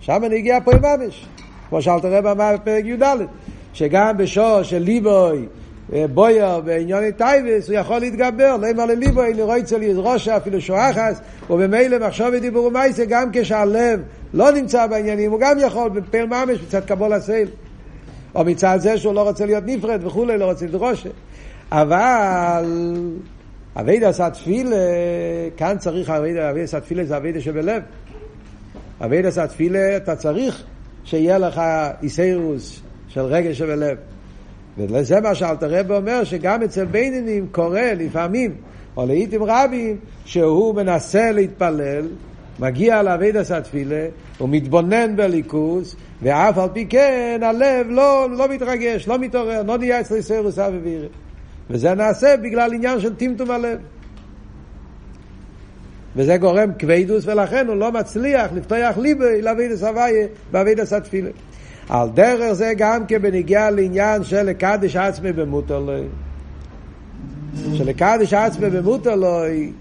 שם 0.00 0.22
נגיע 0.30 0.58
פה 0.64 0.72
עם 0.72 0.82
ממש. 0.82 1.26
כמו 1.68 1.82
שאלת 1.82 2.04
רב 2.04 2.26
אמר 2.26 2.54
בפרק 2.56 2.84
י"ד, 2.84 3.04
שגם 3.72 4.16
בשור 4.16 4.62
של 4.62 4.78
ליבוי, 4.78 5.46
בויר 5.92 6.60
בעניוני 6.60 7.12
טייבס, 7.12 7.68
הוא 7.68 7.76
יכול 7.76 7.98
להתגבר, 7.98 8.56
לא 8.56 8.70
אמר 8.70 8.86
לליבוי, 8.86 9.34
נראה 9.34 9.58
אצל 9.58 9.80
ראשה, 9.96 10.36
אפילו 10.36 10.60
שואחס, 10.60 11.20
ובמילא 11.50 12.06
מחשוב 12.06 12.26
ודיבור 12.32 12.66
ומייסה, 12.66 13.04
גם 13.04 13.28
כשהלב 13.32 14.00
לא 14.34 14.52
נמצא 14.52 14.86
בעניינים, 14.86 15.30
הוא 15.30 15.40
גם 15.40 15.56
יכול 15.60 15.88
בפל 15.88 16.26
ממש, 16.26 16.58
מצד 16.66 16.84
קבול 16.84 17.12
הסייל. 17.12 17.48
או 18.34 18.44
מצד 18.44 18.78
זה 18.80 18.98
שהוא 18.98 19.14
לא 19.14 19.22
רוצה 19.22 19.46
להיות 19.46 19.64
נפרד 19.66 20.04
וכולי, 20.04 20.38
לא 20.38 20.44
רוצה 20.44 20.66
לדרוש. 20.66 21.06
אבל 21.72 22.64
אבידה 23.76 24.08
עשה 24.08 24.30
תפילה, 24.30 24.76
כאן 25.56 25.76
צריך 25.78 26.10
אבידה, 26.10 26.50
אבידה 26.50 26.64
עשה 26.64 26.80
תפילה 26.80 27.04
זה 27.04 27.16
אבידה 27.16 27.40
שבלב. 27.40 27.82
אבידה 29.00 29.28
עשה 29.28 29.46
תפילה, 29.46 29.96
אתה 29.96 30.16
צריך 30.16 30.62
שיהיה 31.04 31.38
לך 31.38 31.60
איסיירוס 32.02 32.80
של 33.08 33.20
רגש 33.20 33.58
שבלב. 33.58 33.96
וזה 34.78 35.20
מה 35.20 35.34
שאלתר 35.34 35.66
רב 35.70 35.92
אומר, 35.92 36.24
שגם 36.24 36.62
אצל 36.62 36.84
בינונים 36.84 37.46
קורה 37.52 37.94
לפעמים, 37.94 38.54
או 38.96 39.06
לעיתים 39.06 39.42
רבים, 39.42 39.96
שהוא 40.24 40.74
מנסה 40.74 41.32
להתפלל, 41.32 42.08
מגיע 42.58 43.02
לאבידס 43.02 43.50
התפילה, 43.50 44.06
הוא 44.38 44.48
מתבונן 44.48 45.16
בליכוס, 45.16 45.96
ואף 46.22 46.58
על 46.58 46.68
פי 46.72 46.86
כן 46.86 47.40
הלב 47.42 47.86
לא, 47.88 48.28
לא 48.30 48.48
מתרגש, 48.48 49.08
לא 49.08 49.18
מתעורר, 49.18 49.62
לא 49.62 49.78
נהיה 49.78 50.00
אצל 50.00 50.14
איסיירוס 50.14 50.58
אבי 50.58 50.78
וירא. 50.78 51.06
וזה 51.70 51.94
נעשה 51.94 52.36
בגלל 52.36 52.74
עניין 52.74 53.00
של 53.00 53.14
טמטום 53.14 53.50
הלב. 53.50 53.78
וזה 56.16 56.36
גורם 56.36 56.70
כבדוס, 56.78 57.26
ולכן 57.26 57.66
הוא 57.68 57.76
לא 57.76 57.92
מצליח 57.92 58.52
לפתוח 58.52 58.98
ליבי 58.98 59.42
לאבידס 59.42 59.82
הוויה 59.82 60.26
באבידס 60.50 60.92
התפילה. 60.92 61.30
על 61.88 62.08
דרך 62.14 62.52
זה 62.52 62.72
גם 62.76 63.06
כן 63.06 63.22
בנגיע 63.22 63.70
לעניין 63.70 64.24
של 64.24 64.42
לקדש 64.42 64.96
עצמי 64.96 65.32
במוטלוי. 65.32 66.02
שלקדש 67.74 68.32
עצמי 68.32 68.70
במוטלוי, 68.70 69.72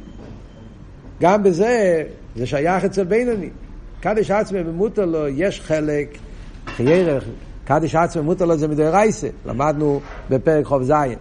גם 1.21 1.43
בזה, 1.43 2.03
זה 2.35 2.45
שייך 2.45 2.85
אצל 2.85 3.03
בינוני. 3.03 3.49
קדש 3.99 4.31
עצמי 4.31 4.63
במוטלוי, 4.63 5.33
יש 5.35 5.61
חלק, 5.61 6.17
חיירך, 6.67 7.23
קדש 7.65 7.95
עצמי 7.95 8.21
במוטלוי 8.21 8.57
זה 8.57 8.67
מדי 8.67 8.83
רייסה, 8.83 9.27
למדנו 9.45 9.99
בפרק 10.29 10.65
חוב 10.65 10.83
זין. 10.83 11.15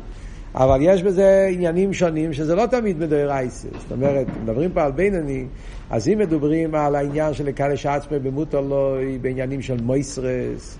אבל 0.54 0.78
יש 0.80 1.02
בזה 1.02 1.48
עניינים 1.52 1.92
שונים 1.92 2.32
שזה 2.32 2.54
לא 2.54 2.66
תמיד 2.66 2.98
מדוירייסה. 2.98 3.68
זאת 3.78 3.92
אומרת, 3.92 4.26
מדברים 4.42 4.70
פה 4.70 4.82
על 4.82 4.92
בינוני, 4.92 5.44
אז 5.92 6.08
אם 6.08 6.18
מדברים 6.18 6.74
על 6.74 6.94
העניין 6.94 7.34
של 7.34 7.46
לקדש 7.46 7.86
עצמי 7.86 8.18
במוטלוי, 8.18 9.18
בעניינים 9.18 9.62
של 9.62 9.82
מויסרס, 9.82 10.78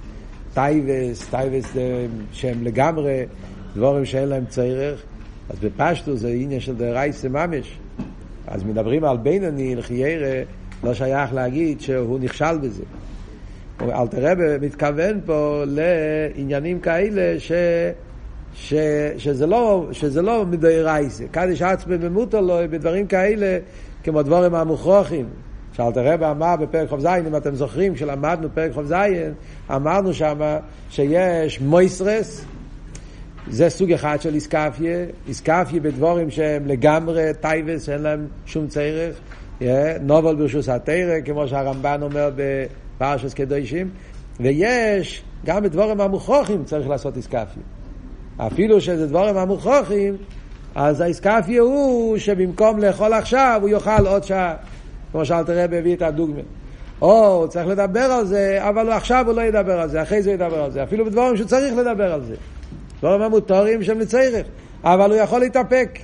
טייבס, 0.54 1.26
טייבס 1.30 1.72
שהם 2.32 2.64
לגמרי 2.64 3.24
דבורים 3.76 4.04
שאין 4.04 4.28
להם 4.28 4.44
צורך, 4.48 5.02
אז 5.50 5.58
בפשטו 5.58 6.16
זה 6.16 6.28
עניין 6.28 6.60
של 6.60 6.76
דרייסה 6.76 7.28
ממש. 7.28 7.78
אז 8.46 8.64
מדברים 8.64 9.04
על 9.04 9.16
בינוני, 9.16 9.74
לחיירה, 9.74 10.42
לא 10.84 10.94
שייך 10.94 11.34
להגיד 11.34 11.80
שהוא 11.80 12.18
נכשל 12.20 12.58
בזה. 12.58 12.82
אלתר 13.80 14.58
מתכוון 14.60 15.20
פה 15.26 15.62
לעניינים 15.66 16.80
כאלה 16.80 17.40
ש... 17.40 17.52
ש, 18.54 18.74
שזה 19.18 19.46
לא, 19.46 19.88
שזה 19.92 20.22
לא 20.22 20.46
מדי 20.46 20.82
רייסה. 20.82 21.24
קדיש 21.30 21.62
עצמי 21.62 21.98
במותר 21.98 22.40
לו 22.40 22.58
בדברים 22.70 23.06
כאלה, 23.06 23.58
כמו 24.02 24.22
דבורים 24.22 24.54
המוכרוחים. 24.54 25.26
שאלת 25.72 25.96
הרב 25.96 26.22
אמר 26.22 26.56
בפרק 26.56 26.88
זין, 26.98 27.26
אם 27.26 27.36
אתם 27.36 27.54
זוכרים, 27.54 27.94
כשלמדנו 27.94 28.48
פרק 28.54 28.72
זין, 28.84 29.32
אמרנו 29.70 30.14
שם 30.14 30.38
שיש 30.90 31.60
מויסרס, 31.60 32.44
זה 33.50 33.70
סוג 33.70 33.92
אחד 33.92 34.20
של 34.20 34.34
אתכפיא, 34.34 35.04
אתכפיא 35.28 35.80
בדברים 35.80 36.30
שהם 36.30 36.66
לגמרי 36.66 37.30
תאוות, 37.40 37.88
אין 37.88 38.02
להם 38.02 38.26
שום 38.46 38.66
צורך, 38.66 39.20
נובל 40.00 40.36
ברשוס 40.36 40.68
התוירה, 40.68 41.20
כמו 41.24 41.48
שהרמב"ן 41.48 42.02
אומר 42.02 42.30
בפרשס 42.36 43.34
קדושים, 43.34 43.90
ויש, 44.40 45.22
גם 45.46 45.62
בדברים 45.62 46.00
המוכרחים 46.00 46.64
צריך 46.64 46.88
לעשות 46.88 47.16
אתכפיא. 47.16 47.62
אפילו 48.36 48.80
שזה 48.80 49.06
דברים 49.06 49.36
המוכרחים, 49.36 50.16
אז 50.74 51.00
האתכפיא 51.00 51.62
הוא 51.62 52.18
שבמקום 52.18 52.78
לאכול 52.78 53.12
עכשיו, 53.12 53.58
הוא 53.62 53.68
יאכל 53.68 54.06
עוד 54.06 54.24
שעה. 54.24 54.54
כמו 55.12 55.24
שאלת 55.24 55.50
רבי 55.50 55.76
הביא 55.76 55.96
את 55.96 56.02
הדוגמה. 56.02 56.40
או 57.02 57.26
הוא 57.26 57.46
צריך 57.46 57.66
לדבר 57.66 58.00
על 58.00 58.26
זה, 58.26 58.58
אבל 58.60 58.90
עכשיו 58.90 59.24
הוא 59.26 59.34
לא 59.34 59.42
ידבר 59.42 59.80
על 59.80 59.88
זה, 59.88 60.02
אחרי 60.02 60.22
זה 60.22 60.30
ידבר 60.30 60.62
על 60.62 60.70
זה. 60.70 60.82
אפילו 60.82 61.04
בדבורים 61.04 61.36
שהוא 61.36 61.48
צריך 61.48 61.74
לדבר 61.76 62.12
על 62.12 62.24
זה. 62.24 62.34
דבורים 62.98 63.22
המותרים 63.22 63.82
שהם 63.82 64.00
לצריך. 64.00 64.46
אבל 64.84 65.10
הוא 65.10 65.18
יכול 65.18 65.40
להתאפק. 65.40 65.98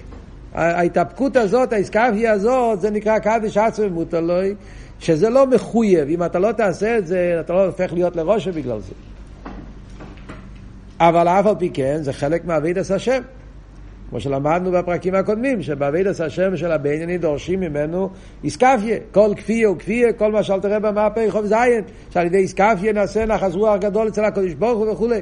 ההתאפקות 0.55 1.37
הזאת, 1.37 1.73
האיסקפיה 1.73 2.33
הזאת, 2.33 2.81
זה 2.81 2.91
נקרא 2.91 3.19
קדיש 3.19 3.57
עצמי 3.57 3.89
מוטלוי, 3.89 4.55
שזה 5.01 5.31
לא 5.31 5.47
מחויב. 5.47 6.09
אם 6.09 6.25
אתה 6.25 6.39
לא 6.39 6.53
תעשה 6.53 6.99
את 6.99 7.07
זה, 7.07 7.37
אתה 7.41 7.53
לא 7.53 7.67
הופך 7.67 7.93
להיות 7.93 8.17
לראש 8.17 8.49
בגלל 8.49 8.79
זה. 8.81 8.93
אבל 11.01 11.29
אף 11.29 11.47
על 11.47 11.55
פי 11.59 11.71
כן 11.75 11.99
זה 12.03 12.13
חלק 12.13 12.45
מאבידס 12.45 12.91
השם. 12.91 13.23
כמו 14.11 14.21
שלמדנו 14.21 14.71
בפרקים 14.71 15.15
הקודמים, 15.15 15.63
שבאבידס 15.63 16.21
השם 16.21 16.57
של 16.57 16.73
הבנייני 16.73 17.19
דורשים 17.19 17.61
ממנו 17.61 18.09
איסקפיה. 18.45 18.99
כל 19.13 19.31
כפיה 19.37 19.71
וכפיה, 19.71 20.13
כל 20.13 20.33
מה 20.33 20.43
שאל 20.43 20.61
תראה 20.61 20.79
במאפי 20.79 21.31
חוב 21.31 21.47
זין, 21.47 21.83
שעל 22.11 22.27
ידי 22.27 22.37
איסקפיה 22.37 22.93
נעשה 22.93 23.27
נחס 23.27 23.55
רוח 23.55 23.77
גדול 23.81 24.09
אצל 24.09 24.25
הקדוש 24.25 24.55
ברוך 24.55 24.79
הוא 24.79 24.91
וכולי. 24.91 25.21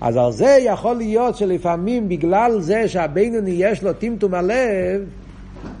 אז 0.00 0.16
על 0.16 0.32
זה 0.32 0.58
יכול 0.60 0.96
להיות 0.96 1.36
שלפעמים 1.36 2.08
בגלל 2.08 2.60
זה 2.60 2.88
שהבינוני 2.88 3.54
יש 3.58 3.82
לו 3.82 3.92
טמטום 3.92 4.34
הלב, 4.34 5.04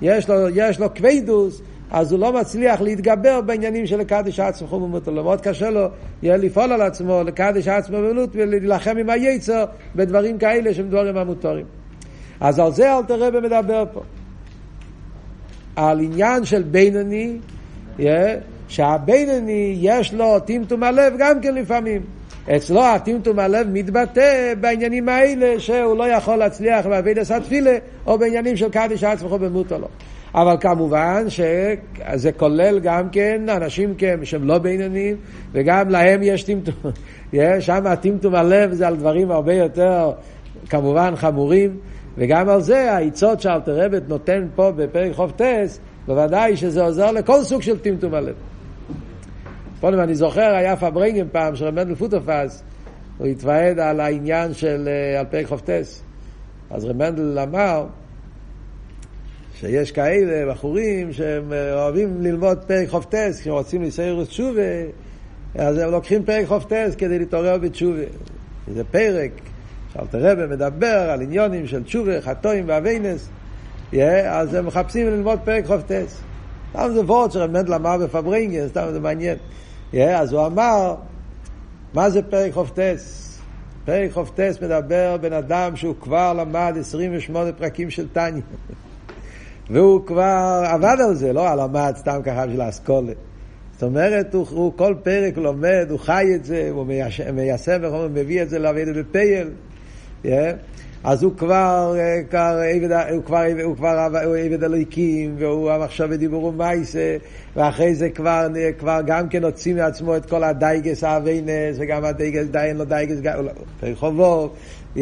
יש 0.02 0.28
לו, 0.28 0.48
יש 0.54 0.80
לו 0.80 0.94
כבדוס, 0.94 1.62
אז 1.90 2.12
הוא 2.12 2.20
לא 2.20 2.32
מצליח 2.32 2.80
להתגבר 2.80 3.40
בעניינים 3.40 3.86
של 3.86 3.98
לקדש 3.98 4.40
עצמו 4.40 4.72
ומותו. 4.72 5.12
מאוד 5.12 5.40
קשה 5.40 5.70
לו 5.70 5.86
יהיה 6.22 6.36
לפעול 6.36 6.72
על 6.72 6.82
עצמו, 6.82 7.22
לקדש 7.22 7.68
עצמו 7.68 7.96
ולהילחם 8.32 8.96
עם 8.96 9.10
היצר 9.10 9.64
בדברים 9.96 10.38
כאלה 10.38 10.74
שהם 10.74 10.88
דברים 10.88 11.16
המותרים. 11.16 11.79
אז 12.40 12.58
על 12.58 12.72
זה 12.72 12.96
אל 12.96 13.02
תראה 13.02 13.28
ומדבר 13.32 13.84
פה. 13.92 14.02
על 15.76 16.00
עניין 16.00 16.44
של 16.44 16.62
בינוני, 16.62 17.36
yeah, 17.98 18.02
שהבינוני 18.68 19.76
יש 19.80 20.14
לו 20.14 20.40
טמטום 20.40 20.82
הלב 20.82 21.14
גם 21.18 21.40
כן 21.40 21.54
לפעמים. 21.54 22.02
אצלו 22.56 22.84
הטמטום 22.84 23.38
הלב 23.38 23.66
מתבטא 23.72 24.54
בעניינים 24.60 25.08
האלה 25.08 25.60
שהוא 25.60 25.96
לא 25.96 26.08
יכול 26.08 26.36
להצליח 26.36 26.86
בעביד 26.86 27.18
עשה 27.18 27.40
תפילה 27.40 27.78
או 28.06 28.18
בעניינים 28.18 28.56
של 28.56 28.68
קדיש 28.68 29.04
עצמך 29.04 29.32
במותו 29.32 29.78
לו. 29.78 29.88
אבל 30.34 30.56
כמובן 30.60 31.24
שזה 31.28 32.32
כולל 32.36 32.78
גם 32.78 33.08
כן 33.12 33.48
אנשים 33.48 33.94
שהם 34.22 34.44
לא 34.44 34.58
בינוניים, 34.58 35.16
וגם 35.52 35.88
להם 35.88 36.20
יש 36.22 36.42
טמטום. 36.42 36.74
שם 37.60 37.86
הטמטום 37.86 38.34
הלב 38.34 38.72
זה 38.72 38.86
על 38.86 38.96
דברים 38.96 39.30
הרבה 39.30 39.54
יותר 39.54 40.12
כמובן 40.68 41.16
חמורים, 41.16 41.76
וגם 42.18 42.48
על 42.48 42.60
זה 42.60 42.92
העצות 42.92 43.40
שאלתר 43.40 43.84
רבת 43.84 44.02
נותן 44.08 44.46
פה 44.54 44.72
בפרק 44.76 45.12
חוף 45.12 45.32
טס, 45.32 45.80
בוודאי 46.06 46.56
שזה 46.56 46.82
עוזר 46.82 47.12
לכל 47.12 47.42
סוג 47.42 47.62
של 47.62 47.78
טמטום 47.78 48.14
הלב. 48.14 48.34
קודם 49.80 50.00
אני 50.00 50.14
זוכר, 50.14 50.54
היה 50.54 50.76
פברנגן 50.76 51.26
פעם, 51.32 51.56
של 51.56 51.64
רמנדל 51.64 51.94
פוטופס, 51.94 52.62
הוא 53.18 53.26
התוועד 53.26 53.78
על 53.78 54.00
העניין 54.00 54.54
של, 54.54 54.88
אה, 54.88 55.20
על 55.20 55.26
פרק 55.26 55.46
חוף 55.46 55.60
טס. 55.60 56.02
אז 56.70 56.84
רמנדל 56.84 57.38
אמר, 57.38 57.86
שיש 59.60 59.92
כאלה 59.92 60.52
בחורים 60.52 61.12
שהם 61.12 61.52
אה, 61.52 61.74
אוהבים 61.74 62.20
ללמוד 62.20 62.58
פרק 62.66 62.88
חופטס, 62.88 63.46
רוצים 63.46 63.82
לסייר 63.82 64.24
תשובה, 64.24 64.62
אז 65.54 65.78
הם 65.78 65.90
לוקחים 65.90 66.24
פרק 66.24 66.46
חופטס 66.46 66.94
כדי 66.98 67.18
להתעורר 67.18 67.58
בתשובה. 67.58 68.02
זה 68.74 68.84
פרק 68.84 69.30
שאלתר 69.92 70.18
רבי 70.30 70.46
מדבר 70.46 71.10
על 71.10 71.22
עניונים 71.22 71.66
של 71.66 71.82
תשובה, 71.82 72.20
חטואים 72.20 72.64
ואביינס, 72.68 73.28
אז 74.28 74.54
הם 74.54 74.66
מחפשים 74.66 75.06
ללמוד 75.06 75.38
פרק 75.44 75.66
חופטס. 75.66 76.20
סתם 76.70 76.90
זה 76.94 77.00
וורד 77.00 77.32
שרב 77.32 77.50
מנדל 77.50 77.74
אמר 77.74 77.96
בפברינגן, 77.98 78.68
סתם 78.68 78.86
זה 78.92 79.00
מעניין. 79.00 79.36
אז 79.94 80.32
הוא 80.32 80.46
אמר, 80.46 80.94
מה 81.94 82.10
זה 82.10 82.22
פרק 82.22 82.52
חופטס? 82.52 83.30
פרק 83.84 84.12
חופטס 84.12 84.62
מדבר 84.62 85.16
בן 85.20 85.32
אדם 85.32 85.76
שהוא 85.76 85.94
כבר 86.00 86.32
למד 86.32 86.74
28 86.80 87.52
פרקים 87.52 87.90
של 87.90 88.08
טניה. 88.08 88.42
והוא 89.70 90.06
כבר 90.06 90.62
עבד 90.66 90.96
על 91.08 91.14
זה, 91.14 91.32
לא 91.32 91.54
למד 91.54 91.92
סתם 91.96 92.20
ככה 92.24 92.46
בשביל 92.46 92.60
האסכולה. 92.60 93.12
זאת 93.72 93.82
אומרת, 93.82 94.34
הוא, 94.34 94.46
הוא 94.50 94.72
כל 94.76 94.94
פרק 95.02 95.36
לומד, 95.36 95.86
הוא 95.90 95.98
חי 95.98 96.26
את 96.34 96.44
זה, 96.44 96.68
הוא 96.70 96.86
מיישם 97.32 97.80
וכו', 97.82 98.08
מביא 98.12 98.42
את 98.42 98.50
זה 98.50 98.58
לעבוד 98.58 98.88
בפייל. 98.96 99.48
אז 101.04 101.22
הוא 101.22 101.32
כבר, 101.36 101.94
אה, 101.98 102.20
כבר, 102.30 102.60
הוא 103.12 103.24
כבר, 103.24 103.44
הוא 103.62 103.76
הוא 104.24 104.36
עבד 104.36 104.64
אלוהיקים, 104.64 105.34
והוא 105.38 105.70
המחשב 105.70 106.08
ודיבור 106.10 106.44
ומייסה, 106.44 107.16
ואחרי 107.56 107.94
זה 107.94 108.10
כבר, 108.10 108.46
כבר 108.78 109.00
גם 109.06 109.28
כן 109.28 109.44
הוציא 109.44 109.74
מעצמו 109.74 110.16
את 110.16 110.26
כל 110.26 110.44
הדייגס 110.44 111.04
האביינס, 111.04 111.76
וגם 111.78 112.04
הדייגס, 112.04 112.46
דיין 112.46 112.76
לו 112.76 112.84
דייגס, 112.84 113.18
רחובות, 113.82 114.56
yeah. 114.96 115.00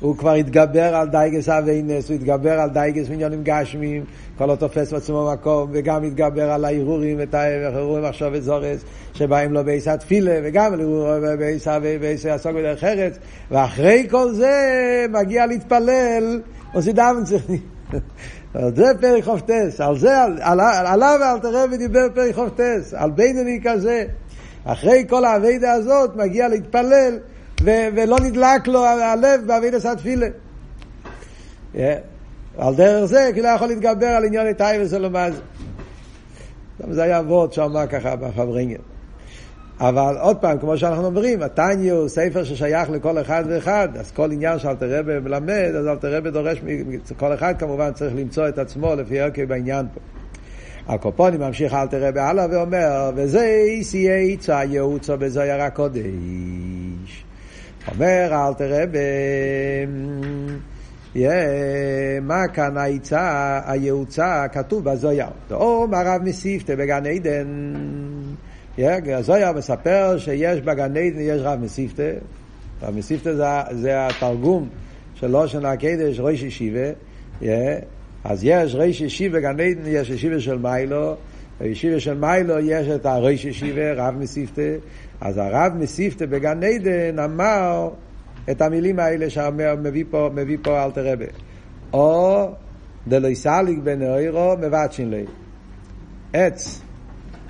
הוא 0.00 0.16
כבר 0.16 0.32
התגבר 0.32 0.94
על 0.94 1.08
דייגס 1.08 1.48
אביינס, 1.48 2.08
הוא 2.08 2.14
התגבר 2.14 2.60
על 2.60 2.70
דייגס 2.70 3.08
מיליונים 3.08 3.40
גשמיים, 3.42 4.04
כבר 4.36 4.46
לא 4.46 4.54
תופס 4.54 4.92
בעצמו 4.92 5.30
מקום, 5.32 5.70
וגם 5.72 6.04
התגבר 6.04 6.50
על 6.50 6.64
הערעורים, 6.64 7.20
את 7.20 7.34
הערעורים 7.34 8.04
עכשיו 8.04 8.30
וזורס, 8.32 8.80
שבאים 9.14 9.52
לו 9.52 9.64
בעיסא 9.64 9.96
תפילה, 9.96 10.40
וגם 10.42 10.74
בעיסא 12.00 12.28
עסוק 12.28 12.52
בדרך 12.52 12.84
ארץ, 12.84 13.18
ואחרי 13.50 14.06
כל 14.10 14.32
זה 14.32 15.06
מגיע 15.10 15.46
להתפלל, 15.46 16.40
עושה 16.74 16.92
דאבן 16.92 17.24
צריך. 17.24 17.44
זה 18.76 18.84
פרק 19.00 19.24
חופטס, 19.24 19.80
על 19.80 19.98
זה, 19.98 20.22
עליו 20.84 21.18
אל 21.22 21.38
תראה 21.38 21.64
ודיבר 21.72 22.06
פרק 22.14 22.34
חופטס, 22.34 22.94
על 22.94 23.10
בינוני 23.10 23.60
כזה. 23.64 24.04
אחרי 24.64 25.04
כל 25.08 25.24
האביידה 25.24 25.72
הזאת 25.72 26.16
מגיע 26.16 26.48
להתפלל. 26.48 27.18
ו- 27.64 27.88
ולא 27.96 28.16
נדלק 28.20 28.66
לו 28.66 28.84
הלב 28.86 29.46
באבידס 29.46 29.86
התפילה. 29.86 30.26
Yeah. 31.74 31.78
על 32.58 32.74
דרך 32.74 33.04
זה, 33.04 33.30
כי 33.34 33.42
לא 33.42 33.48
יכול 33.48 33.68
להתגבר 33.68 34.06
על 34.06 34.24
עניין 34.24 34.46
איתי 34.46 34.64
וסלומז. 34.80 35.40
זה 36.90 37.02
היה 37.02 37.20
וורד 37.20 37.52
שאמר 37.52 37.86
ככה 37.86 38.16
בפברינגן. 38.16 38.80
אבל 39.80 40.16
עוד 40.20 40.36
פעם, 40.36 40.58
כמו 40.58 40.78
שאנחנו 40.78 41.06
אומרים, 41.06 41.42
התניא 41.42 41.92
הוא 41.92 42.08
ספר 42.08 42.44
ששייך 42.44 42.90
לכל 42.90 43.20
אחד 43.20 43.44
ואחד, 43.48 43.88
אז 43.96 44.10
כל 44.10 44.32
עניין 44.32 44.58
שאלתר 44.58 44.98
רבי 44.98 45.18
מלמד, 45.18 45.72
אז 45.78 45.86
אלתר 45.86 46.16
רבי 46.16 46.30
דורש, 46.30 46.58
כל 47.16 47.34
אחד 47.34 47.54
כמובן 47.58 47.92
צריך 47.92 48.14
למצוא 48.16 48.48
את 48.48 48.58
עצמו 48.58 48.94
לפי 48.94 49.20
ערכי 49.20 49.46
בעניין 49.46 49.86
פה. 49.94 50.00
הקופונים 50.94 51.40
ממשיך 51.40 51.74
אלתר 51.74 52.08
רבי 52.08 52.20
הלאה 52.20 52.46
ואומר, 52.50 53.10
וזה 53.14 53.44
איסי 53.44 54.08
עצה 54.10 54.64
ייעוצו 54.64 55.18
בזויר 55.18 55.62
הקודש. 55.62 56.04
אומר 57.92 58.28
אל 58.32 58.54
תראה 58.54 58.84
ב... 58.86 58.96
מה 62.22 62.48
כאן 62.48 62.76
העצה, 62.76 63.60
הייעוצה, 63.66 64.48
כתוב 64.52 64.84
בזויר. 64.84 65.26
או 65.50 65.86
הרב 65.92 66.22
מסיפתא 66.22 66.74
בגן 66.74 67.06
עדן. 67.06 67.72
הזויר 69.14 69.52
מספר 69.52 70.18
שיש 70.18 70.60
בגן 70.60 70.96
עדן, 70.96 71.20
יש 71.20 71.40
רב 71.42 71.60
מסיפתא. 71.60 72.12
רב 72.82 72.96
מסיפתא 72.96 73.34
זה, 73.34 73.44
זה 73.70 74.06
התרגום 74.06 74.68
של 75.14 75.26
לושן 75.26 75.64
הקדש, 75.64 76.20
ראש 76.20 76.42
ישיבה. 76.42 76.90
אז 78.24 78.40
יש 78.42 78.74
ראש 78.74 79.00
ישיבה 79.00 79.38
בגן 79.38 79.60
עדן, 79.60 79.82
יש 79.86 80.10
ישיבה 80.10 80.40
של 80.40 80.58
מיילו. 80.58 81.14
בישיבה 81.60 82.00
של 82.00 82.14
מיילו 82.14 82.58
יש 82.58 82.88
את 82.88 83.06
הראש 83.06 83.44
ישיבה, 83.44 83.92
רב 83.92 84.14
מסיפתא. 84.14 84.76
אז 85.20 85.38
הרב 85.38 85.72
מסיפתא 85.76 86.26
בגן 86.26 86.62
עדן 86.62 87.18
אמר 87.18 87.90
את 88.50 88.62
המילים 88.62 88.98
האלה 88.98 89.30
שמביא 89.30 90.04
פה, 90.10 90.30
מביא 90.34 90.56
פה 90.62 90.84
אלתר 90.84 91.12
רבה. 91.12 91.24
או 91.92 92.48
דלוי 93.08 93.34
סליג 93.34 93.80
בן 93.80 94.02
אוירו 94.02 94.54
מבטשין 94.60 95.10
לי. 95.10 95.24
עץ 96.32 96.80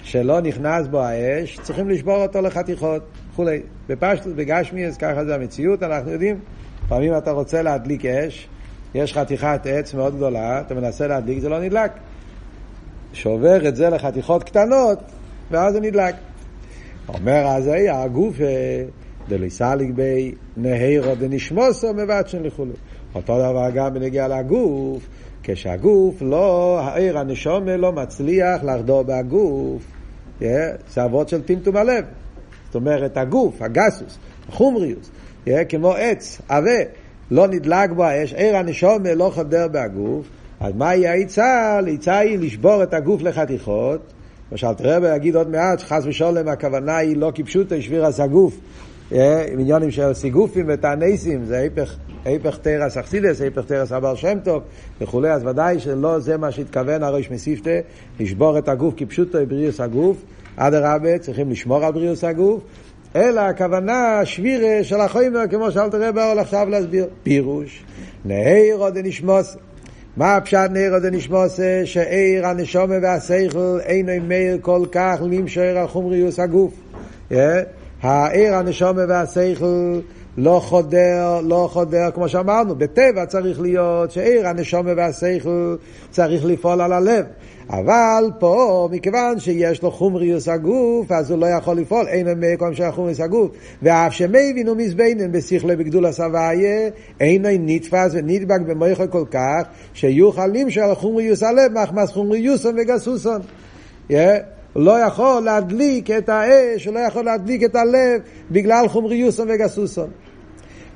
שלא 0.03 0.41
נכנס 0.41 0.87
בו 0.87 1.01
האש, 1.01 1.59
צריכים 1.63 1.89
לשבור 1.89 2.23
אותו 2.23 2.41
לחתיכות 2.41 3.03
וכולי. 3.33 3.63
בפשטות, 3.89 4.37
בגשמיאס, 4.37 4.97
ככה 4.97 5.25
זה 5.25 5.35
המציאות, 5.35 5.83
אנחנו 5.83 6.11
יודעים. 6.11 6.41
לפעמים 6.85 7.17
אתה 7.17 7.31
רוצה 7.31 7.63
להדליק 7.63 8.05
אש, 8.05 8.49
יש 8.95 9.15
חתיכת 9.15 9.61
עץ 9.65 9.95
מאוד 9.95 10.17
גדולה, 10.17 10.61
אתה 10.61 10.75
מנסה 10.75 11.07
להדליק, 11.07 11.39
זה 11.39 11.49
לא 11.49 11.61
נדלק. 11.61 11.93
שובר 13.13 13.69
את 13.69 13.77
זה 13.77 13.91
לחתיכות 13.91 14.45
קטנות, 14.45 14.99
ואז 15.51 15.73
זה 15.73 15.81
נדלק. 15.81 16.15
אומר 17.09 17.47
אז 17.47 17.67
היה 17.67 18.03
הגוף 18.03 18.37
דליסליק 19.29 19.91
בי 19.95 20.35
נהירו 20.57 21.15
דנשמוסו 21.15 21.95
מבטשן 21.95 22.43
לכולו. 22.43 22.73
אותו 23.15 23.39
דבר 23.39 23.71
גם 23.75 23.95
בנגיע 23.95 24.29
לגוף, 24.29 25.03
כשהגוף 25.43 26.15
לא, 26.21 26.81
העיר 26.81 27.19
הנשומה 27.19 27.77
לא 27.77 27.93
מצליח 27.93 28.65
לחדור 28.65 29.03
בהגוף. 29.03 29.83
זה 30.41 31.05
אבות 31.05 31.29
של 31.29 31.43
טמטום 31.43 31.77
הלב. 31.77 32.05
זאת 32.67 32.75
אומרת, 32.75 33.17
הגוף, 33.17 33.63
הגסוס, 33.63 34.19
החומריוס, 34.49 35.11
כמו 35.69 35.93
עץ, 35.93 36.41
עבה, 36.49 36.81
לא 37.31 37.47
נדלק 37.47 37.91
בו 37.91 38.05
האש, 38.05 38.35
עיר 38.35 38.57
הנשומה 38.57 39.15
לא 39.15 39.31
חודר 39.35 39.69
בהגוף. 39.69 40.29
אז 40.61 40.73
מהי 40.75 41.07
העצה? 41.07 41.81
העצה 41.87 42.19
היא 42.19 42.39
לשבור 42.39 42.83
את 42.83 42.95
הגוף 42.95 43.23
לחתיכות. 43.23 44.01
למשל, 44.53 44.75
תראה 44.75 44.99
ויגיד 45.03 45.37
עוד 45.37 45.51
מעט, 45.51 45.79
שחס 45.79 46.05
ושלום 46.07 46.49
הכוונה 46.49 46.97
היא 46.97 47.17
לא 47.17 47.33
כפשוטו, 47.35 47.83
שבירס 47.83 48.21
הגוף. 48.21 48.59
אה, 49.13 49.45
עניונים 49.53 49.91
של 49.91 50.15
סיגופים 50.15 50.67
ותעניסים, 50.69 51.45
זה 51.45 51.69
היפך, 52.25 52.59
תרס 52.63 52.97
אכסידס, 52.97 53.41
היפך 53.41 53.65
תרס 53.65 53.93
אבר 53.93 54.15
שם 54.15 54.39
טוב 54.45 54.63
וכולי, 55.01 55.31
אז 55.31 55.45
ודאי 55.47 55.81
שלא 55.81 56.19
זה 56.19 56.37
מה 56.37 56.51
שהתכוון 56.51 57.03
הראש 57.03 57.31
מסיפטה, 57.31 57.71
לשבור 58.21 58.59
את 58.59 58.69
הגוף 58.69 58.95
כפשוטו 58.97 59.39
בריאוס 59.49 59.81
הגוף, 59.81 60.17
אדרבה, 60.57 61.19
צריכים 61.19 61.51
לשמור 61.51 61.85
על 61.85 61.93
בריאוס 61.93 62.25
הגוף, 62.25 62.63
אלא 63.17 63.41
הכוונה 63.41 64.21
שבירה 64.25 64.85
של 64.85 65.01
החומר, 65.01 65.41
כמו 65.51 65.71
שאלת 65.71 65.95
רב 65.95 66.19
אורל 66.19 66.39
עכשיו 66.39 66.69
להסביר. 66.69 67.07
פירוש, 67.23 67.85
נהירו 68.25 68.91
דנשמוס. 68.91 69.57
מה 70.19 70.37
הפשט 70.37 70.71
נהירו 70.71 70.99
דנשמוס? 70.99 71.61
שעיר 71.85 72.47
הנשומה 72.47 72.95
והשכל 73.03 73.79
אינו 73.85 74.13
מאיר 74.29 74.59
כל 74.61 74.83
כך 74.93 75.19
למשוער 75.31 75.79
על 75.79 75.87
חומריוס 75.87 76.39
הגוף. 76.39 76.75
Yeah. 77.31 77.35
אה? 77.35 77.63
העיר 78.03 78.55
הנשומה 78.55 79.03
והשכל 79.09 80.01
לא 80.41 80.61
חודר, 80.65 81.41
לא 81.45 81.69
חודר, 81.73 82.11
כמו 82.15 82.29
שאמרנו, 82.29 82.75
בטבע 82.75 83.27
צריך 83.27 83.61
להיות 83.61 84.11
שעיר 84.11 84.49
הנשומה 84.49 84.93
והשכל 84.97 85.77
צריך 86.11 86.45
לפעול 86.45 86.81
על 86.81 86.93
הלב. 86.93 87.25
אבל 87.71 88.31
פה, 88.39 88.89
מכיוון 88.93 89.41
שיש 89.41 89.83
לו 89.83 89.91
חומריוס 89.91 90.49
הגוף, 90.49 91.13
אז 91.13 91.31
הוא 91.31 91.39
לא 91.39 91.47
יכול 91.47 91.77
לפעול, 91.77 92.07
אין 92.09 92.27
לו 92.27 92.33
מקום 92.37 92.75
של 92.75 92.91
חומריוס 92.91 93.21
הגוף. 93.21 93.51
ואף 93.83 94.13
שמבינו 94.13 94.75
מזבנן 94.75 95.33
בשכלו 95.33 95.79
בגדול 95.79 96.07
הסבייה, 96.07 96.89
אינו 97.21 97.49
נתפס 97.61 98.11
ונדבק 98.13 98.61
במויכו 98.61 99.05
כל 99.11 99.25
כך, 99.31 99.63
שיוכל 99.95 100.47
למשל 100.47 100.95
חומריוס 100.95 101.43
הלב, 101.43 101.73
מחמס 101.73 102.11
חומריוסון 102.11 102.75
וגסוסון. 102.79 103.41
Yeah. 104.11 104.15
הוא 104.73 104.85
לא 104.85 104.99
יכול 104.99 105.43
להדליק 105.43 106.11
את 106.11 106.29
האש, 106.29 106.87
הוא 106.87 106.95
לא 106.95 107.01
יכול 107.01 107.25
להדליק 107.25 107.65
את 107.65 107.77
הלב 107.77 108.21
בגלל 108.51 108.89
חומריוסון 108.89 109.49
וגסוסון. 109.51 110.11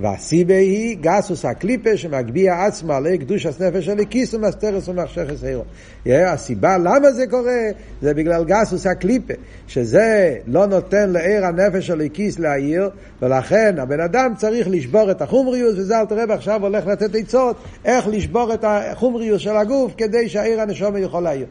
והסיבה 0.02 0.54
היא 0.54 0.96
גסוס 1.00 1.44
הקליפה 1.44 1.96
שמגביה 1.96 2.66
עצמה 2.66 3.00
לקדוש 3.00 3.46
נפש 3.46 3.84
של 3.84 4.04
כיס 4.10 4.34
ומסתרס 4.34 4.88
ומחשכס 4.88 5.44
הירו. 5.44 5.64
הסיבה 6.06 6.78
למה 6.78 7.12
זה 7.12 7.26
קורה 7.26 7.60
זה 8.02 8.14
בגלל 8.14 8.44
גסוס 8.44 8.86
הקליפה 8.86 9.34
שזה 9.66 10.36
לא 10.46 10.66
נותן 10.66 11.10
לעיר 11.10 11.46
הנפש 11.46 11.86
של 11.86 12.02
כיס 12.12 12.38
להעיר 12.38 12.90
ולכן 13.22 13.74
הבן 13.78 14.00
אדם 14.00 14.32
צריך 14.36 14.68
לשבור 14.68 15.10
את 15.10 15.22
החומריוס 15.22 15.78
וזה 15.78 16.00
אל 16.00 16.06
תראה 16.06 16.34
עכשיו 16.34 16.62
הולך 16.62 16.86
לתת 16.86 17.14
עצות 17.14 17.56
איך 17.84 18.08
לשבור 18.08 18.54
את 18.54 18.64
החומריוס 18.68 19.42
של 19.42 19.56
הגוף 19.56 19.92
כדי 19.96 20.28
שהעיר 20.28 20.60
הנשומה 20.60 20.98
יכול 20.98 21.22
להעיר. 21.22 21.46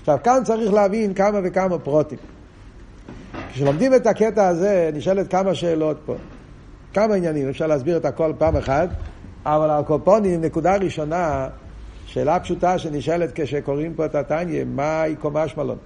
עכשיו, 0.00 0.18
כאן 0.24 0.40
צריך 0.44 0.72
להבין 0.72 1.14
כמה 1.14 1.40
וכמה 1.44 1.78
פרוטים. 1.78 2.18
כשלומדים 3.52 3.94
את 3.94 4.06
הקטע 4.06 4.48
הזה, 4.48 4.90
נשאלת 4.94 5.30
כמה 5.30 5.54
שאלות 5.54 5.96
פה. 6.06 6.14
כמה 6.94 7.14
עניינים, 7.14 7.48
אפשר 7.48 7.66
להסביר 7.66 7.96
את 7.96 8.04
הכל 8.04 8.32
פעם 8.38 8.56
אחת, 8.56 8.88
אבל 9.46 9.70
על 9.70 9.84
קופונים, 9.84 10.40
נקודה 10.40 10.76
ראשונה, 10.76 11.48
שאלה 12.06 12.40
פשוטה 12.40 12.78
שנשאלת 12.78 13.30
כשקוראים 13.34 13.94
פה 13.94 14.04
את 14.04 14.14
התניא, 14.14 14.64
מהי 14.64 15.16
קומש 15.16 15.56
מלון? 15.56 15.78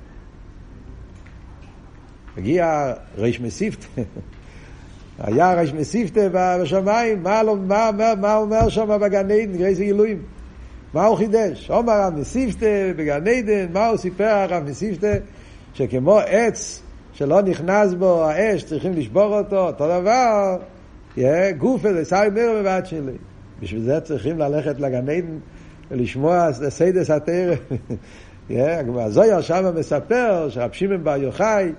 הגיע 2.37 2.93
ריש 3.19 3.41
מסיפתא, 3.41 3.87
היה 5.19 5.55
ריש 5.55 5.73
מסיפתא 5.73 6.29
בשמיים, 6.33 7.23
מה, 7.23 7.43
לא, 7.43 7.57
מה, 7.57 7.91
מה, 7.97 8.15
מה 8.15 8.37
אומר 8.37 8.69
שם 8.69 8.99
בגן 9.01 9.31
עדן, 9.31 9.65
איזה 9.65 9.85
גילויים? 9.85 10.23
מה 10.95 11.07
הוא 11.07 11.17
חידש? 11.17 11.71
אומר 11.71 11.93
הרב 11.93 12.15
מסיפתא 12.15 12.93
בגן 12.97 13.29
עדן, 13.29 13.73
מה 13.73 13.87
הוא 13.87 13.97
סיפר 13.97 14.25
הרב 14.25 14.65
מסיפתא? 14.65 15.19
שכמו 15.75 16.19
עץ 16.19 16.83
שלא 17.13 17.43
נכנס 17.43 17.95
בו 17.95 18.25
האש, 18.25 18.65
צריכים 18.65 18.93
לשבור 18.93 19.39
אותו, 19.39 19.67
אותו 19.67 20.01
דבר, 20.01 20.57
גוף 21.59 21.87
איזה 21.87 22.05
סייבר 22.05 22.35
מיר 22.35 22.63
בבת 22.63 22.87
שלי. 22.87 23.13
בשביל 23.63 23.83
זה 23.83 24.01
צריכים 24.01 24.39
ללכת 24.39 24.81
לגן 24.81 25.09
עדן 25.09 25.39
ולשמוע 25.91 26.53
סיידס 26.53 27.11
התרא. 27.11 27.55
הזויר 28.97 29.41
שם 29.41 29.65
מספר 29.79 30.49
שרב 30.51 30.73
שמעון 30.73 31.05
בר 31.05 31.17
יוחאי 31.17 31.73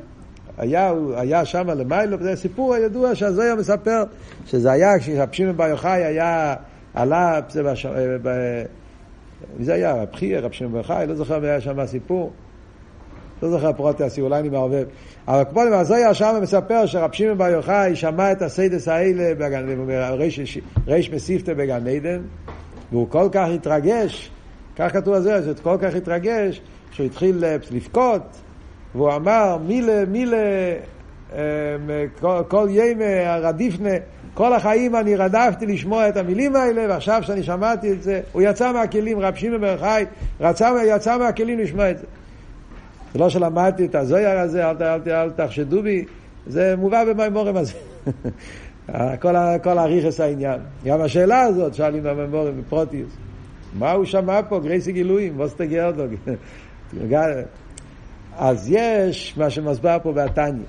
היה, 0.58 0.94
היה 1.16 1.46
שם 1.46 1.70
למיילו, 1.70 2.20
וזה 2.20 2.36
סיפור 2.36 2.74
הידוע 2.74 3.16
שהזויר 3.16 3.56
מספר 3.56 4.04
שזה 4.46 4.72
היה 4.72 5.00
כשרב 5.00 5.30
שמעון 5.32 5.58
בר 5.58 5.68
יוחאי 5.68 6.04
היה, 6.04 6.56
עלה, 6.94 7.40
זה 7.50 7.64
בש... 7.64 7.86
ב... 8.22 8.30
מי 9.58 9.66
זה 9.66 9.74
היה? 9.74 9.94
רב 9.94 10.16
חייא, 10.16 10.40
רב 10.40 10.52
שמעון 10.52 10.74
בר 10.74 10.78
יוחאי, 10.78 11.08
לא 11.08 11.16
זוכר 11.16 11.46
היה 11.46 11.62
שם 11.62 11.80
הסיפור. 11.80 12.32
לא 13.44 13.50
זוכר 13.50 13.74
פרוטי 13.74 14.04
הסיפור, 14.04 14.30
אולי 14.30 14.40
אני 14.40 14.50
מערבב. 14.50 14.86
אבל 15.28 15.44
כמו 15.50 15.66
דבר, 15.66 15.76
הזויר 15.76 16.14
שם 16.14 16.40
מספר 16.42 16.86
שרב 16.86 17.12
שמעון 17.14 17.38
בר 17.38 17.48
יוחאי 17.48 17.96
שמע 17.96 18.32
את 18.32 18.42
הסיידס 18.42 18.88
האלה, 18.88 19.34
ריש 20.88 21.12
מסיפתא 21.12 21.54
בגן 21.54 21.88
עדן, 21.88 22.22
והוא 22.92 23.08
כל 23.10 23.30
כך 23.32 23.48
התרגש, 23.56 24.32
כך 24.76 24.94
כתוב 24.94 25.20
זה, 25.20 25.44
שהוא 25.44 25.54
כל 25.64 25.78
כך 25.82 25.96
התרגש, 25.96 26.62
שהוא 26.92 27.06
התחיל 27.06 27.46
אה, 27.46 27.56
לבכות, 27.72 28.22
והוא 28.96 29.14
אמר, 29.16 29.58
מילה, 29.68 30.06
מילה, 30.06 30.38
אה, 31.34 31.40
כל, 32.20 32.42
כל 32.48 32.68
ימי 32.72 33.06
הרדיפנה, 33.06 33.90
כל 34.34 34.54
החיים 34.54 34.96
אני 34.96 35.16
רדפתי 35.16 35.66
לשמוע 35.66 36.10
את 36.10 36.18
המילים 36.18 36.56
האלה, 36.56 36.86
ועכשיו 36.90 37.24
שאני 37.24 37.44
שמעתי 37.44 37.92
את 37.92 38.04
זה, 38.04 38.22
הוא 38.32 38.42
יצא 38.42 38.74
מהכלים, 38.74 39.20
רב 39.20 39.36
שמעון 39.36 39.62
בר 39.62 39.78
חי, 39.78 40.06
יצא 40.86 41.18
מהכלים 41.18 41.60
לשמוע 41.60 41.92
את 41.92 41.98
זה. 41.98 42.06
זה 43.14 43.20
לא 43.20 43.30
שלמדתי 43.30 43.86
את 43.86 43.96
הזויר 43.96 44.40
הזה, 44.40 44.70
אל, 44.70 44.76
אל, 44.84 45.02
אל, 45.08 45.12
אל 45.12 45.30
תחשדו 45.30 45.84
בי, 45.84 46.06
זה 46.48 46.76
מובא 46.78 47.04
במימורים 47.14 47.58
הזה. 47.58 47.74
כל, 49.22 49.34
כל 49.64 49.80
אריכס 49.80 50.20
העניין. 50.20 50.60
גם 50.86 51.02
השאלה 51.02 51.42
הזאת 51.42 51.74
שואלים 51.74 52.04
במימורים 52.04 52.62
בפרוטיוס. 52.62 53.12
מה 53.74 53.92
הוא 53.92 54.06
שמע 54.06 54.42
פה? 54.50 54.60
גרייסי 54.60 54.92
גילויים, 54.92 55.40
ווסטה 55.40 55.66
גרדוג. 55.66 56.12
אז 58.38 58.68
יש 58.72 59.38
מה 59.38 59.50
שמסבר 59.50 59.98
פה 60.04 60.14
בתניא. 60.14 60.64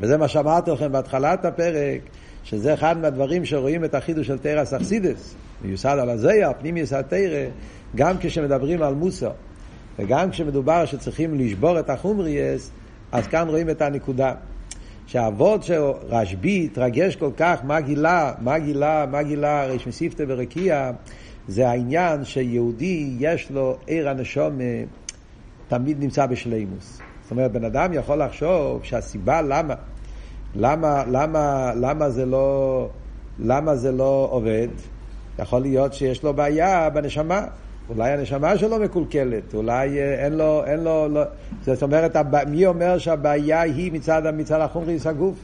וזה 0.00 0.16
מה 0.16 0.28
שאמרתי 0.28 0.70
לכם 0.70 0.92
בהתחלת 0.92 1.44
הפרק, 1.44 2.00
שזה 2.44 2.74
אחד 2.74 2.98
מהדברים 2.98 3.44
שרואים 3.44 3.84
את 3.84 3.94
החידוש 3.94 4.26
של 4.26 4.38
תרא 4.38 4.64
סכסידס, 4.64 5.34
מיוסד 5.64 5.96
על 6.00 6.10
הזיה, 6.10 6.54
פנימי 6.54 6.80
יסד 6.80 7.02
תרא, 7.02 7.46
גם 7.96 8.16
כשמדברים 8.20 8.82
על 8.82 8.94
מוסר, 8.94 9.30
וגם 9.98 10.30
כשמדובר 10.30 10.84
שצריכים 10.84 11.34
לשבור 11.34 11.78
את 11.78 11.90
החומריאס, 11.90 12.70
אז 13.12 13.26
כאן 13.26 13.48
רואים 13.48 13.70
את 13.70 13.82
הנקודה. 13.82 14.34
שהאבות 15.06 15.62
של 15.62 15.80
רשב"י 16.08 16.68
התרגש 16.72 17.16
כל 17.16 17.30
כך, 17.36 17.60
מה 17.64 17.80
גילה, 17.80 18.32
מה 18.40 18.58
גילה, 18.58 19.06
מה 19.10 19.22
גילה 19.22 19.66
ריש 19.66 19.86
מסיפתא 19.86 20.24
ברקיע, 20.24 20.90
זה 21.48 21.68
העניין 21.68 22.24
שיהודי 22.24 23.16
יש 23.18 23.50
לו 23.50 23.76
עיר 23.86 24.08
הנשום 24.08 24.58
תמיד 25.68 26.00
נמצא 26.00 26.26
בשלימוס. 26.26 27.00
זאת 27.22 27.30
אומרת, 27.30 27.52
בן 27.52 27.64
אדם 27.64 27.92
יכול 27.92 28.22
לחשוב 28.22 28.84
שהסיבה 28.84 29.42
למה, 29.42 29.74
למה, 30.54 31.04
למה, 31.10 31.72
למה 31.74 32.10
זה 32.10 32.26
לא, 32.26 32.88
למה 33.38 33.76
זה 33.76 33.92
לא 33.92 34.28
עובד, 34.30 34.68
יכול 35.38 35.60
להיות 35.60 35.94
שיש 35.94 36.22
לו 36.22 36.34
בעיה 36.34 36.90
בנשמה. 36.90 37.46
אולי 37.88 38.10
הנשמה 38.10 38.58
שלו 38.58 38.78
מקולקלת, 38.78 39.54
אולי 39.54 39.98
אה, 39.98 40.24
אין 40.24 40.32
לו, 40.32 40.64
אין 40.66 40.80
לו, 40.80 41.08
לא, 41.08 41.22
זאת 41.66 41.82
אומרת, 41.82 42.16
מי 42.46 42.66
אומר 42.66 42.98
שהבעיה 42.98 43.60
היא 43.60 43.92
מצד, 43.92 44.22
מצד 44.34 44.60
החומריס 44.60 45.06
הגוף? 45.06 45.38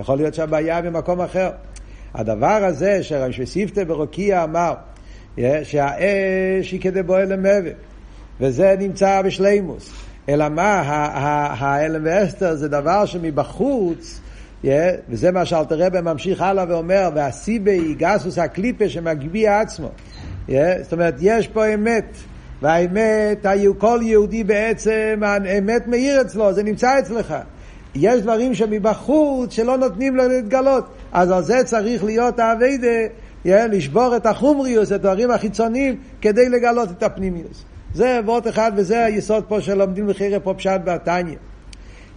יכול 0.00 0.16
להיות 0.16 0.34
שהבעיה 0.34 0.76
היא 0.76 0.84
במקום 0.84 1.20
אחר. 1.20 1.50
הדבר 2.14 2.64
הזה 2.64 3.00
שסיפטה 3.30 3.84
ברוקיע 3.84 4.44
אמר, 4.44 4.74
אה, 5.38 5.60
שהאש 5.64 6.72
היא 6.72 6.80
כדי 6.80 7.02
בועל 7.02 7.32
למוות, 7.32 7.72
וזה 8.40 8.74
נמצא 8.78 9.22
בשלימוס. 9.22 9.92
אלא 10.28 10.48
מה, 10.48 10.82
ההלם 11.58 12.02
ואסתר 12.04 12.54
זה 12.54 12.68
דבר 12.68 13.04
שמבחוץ, 13.06 14.20
yeah, 14.64 14.68
וזה 15.08 15.30
מה 15.30 15.44
שאלתר 15.44 15.86
רבי 15.86 16.00
ממשיך 16.00 16.42
הלאה 16.42 16.64
ואומר, 16.68 17.10
והסיבי 17.14 17.94
גסוס 17.94 18.38
הקליפה 18.38 18.88
שמגביה 18.88 19.60
עצמו. 19.60 19.90
Yeah, 20.48 20.52
זאת 20.82 20.92
אומרת, 20.92 21.14
יש 21.20 21.48
פה 21.48 21.74
אמת, 21.74 22.16
והאמת, 22.62 23.46
כל 23.78 24.00
יהודי 24.02 24.44
בעצם, 24.44 25.20
האמת 25.22 25.86
מאיר 25.86 26.20
אצלו, 26.20 26.52
זה 26.52 26.62
נמצא 26.62 26.98
אצלך. 26.98 27.34
יש 27.94 28.22
דברים 28.22 28.54
שמבחוץ 28.54 29.52
שלא 29.52 29.78
נותנים 29.78 30.16
לו 30.16 30.28
להתגלות, 30.28 30.84
אז 31.12 31.30
על 31.30 31.42
זה 31.42 31.64
צריך 31.64 32.04
להיות 32.04 32.38
האביידה, 32.38 32.86
yeah, 33.46 33.48
לשבור 33.70 34.16
את 34.16 34.26
החומריוס, 34.26 34.88
את 34.88 34.92
הדברים 34.92 35.30
החיצוניים, 35.30 35.96
כדי 36.20 36.48
לגלות 36.48 36.90
את 36.90 37.02
הפנימיוס. 37.02 37.64
זה 37.94 38.20
וורט 38.24 38.48
אחד, 38.48 38.72
וזה 38.76 39.04
היסוד 39.04 39.44
פה 39.48 39.60
שלומדים 39.60 40.06
בחירה 40.06 40.40
פה 40.40 40.54
פשט 40.54 40.80
בתניא. 40.84 41.36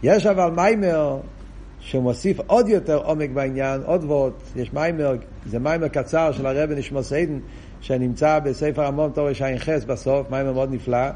יש 0.04 0.26
אבל 0.26 0.50
מיימר 0.50 1.20
שמוסיף 1.80 2.40
עוד 2.48 2.70
יותר 2.70 2.98
עומק 2.98 3.30
בעניין, 3.30 3.82
עוד 3.86 4.04
וורט, 4.04 4.34
יש 4.56 4.74
מיימר, 4.74 5.16
זה 5.46 5.60
מיימר 5.60 5.88
קצר 5.88 6.32
של 6.32 6.46
הרבי 6.46 6.72
נשמסוי 6.72 7.04
עדן, 7.04 7.40
שנמצא 7.82 8.40
בספר 8.40 8.86
המאמרים 8.86 9.12
תרע"ח 9.14 9.70
בסוף, 9.88 10.30
מיימר 10.30 10.54
מאוד 10.54 10.74
נפלא, 10.74 11.10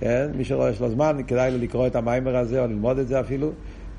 כן? 0.00 0.30
מי 0.34 0.44
שרואה 0.44 0.70
יש 0.70 0.80
לו 0.80 0.90
זמן, 0.90 1.16
כדאי 1.26 1.50
לו 1.50 1.58
לקרוא 1.58 1.86
את 1.86 1.96
המיימר 1.96 2.36
הזה 2.36 2.60
או 2.60 2.66
ללמוד 2.66 2.98
את 2.98 3.08
זה 3.08 3.20
אפילו. 3.20 3.50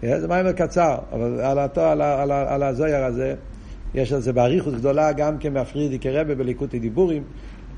כן? 0.01 0.19
זה 0.19 0.27
מיימר 0.27 0.51
קצר, 0.51 0.97
אבל 1.11 1.39
על, 1.39 1.59
התו, 1.59 1.81
על, 1.81 2.01
על, 2.01 2.31
על, 2.31 2.63
הזוהר 2.63 3.03
הזה, 3.03 3.35
יש 3.95 4.13
על 4.13 4.21
זה 4.21 4.33
באריכות 4.33 4.73
גדולה 4.73 5.11
גם 5.11 5.37
כן 5.37 5.53
מהפרידיקער 5.53 6.09
רבי 6.09 6.35
בליקוטי 6.35 6.79
דיבורים, 6.79 7.23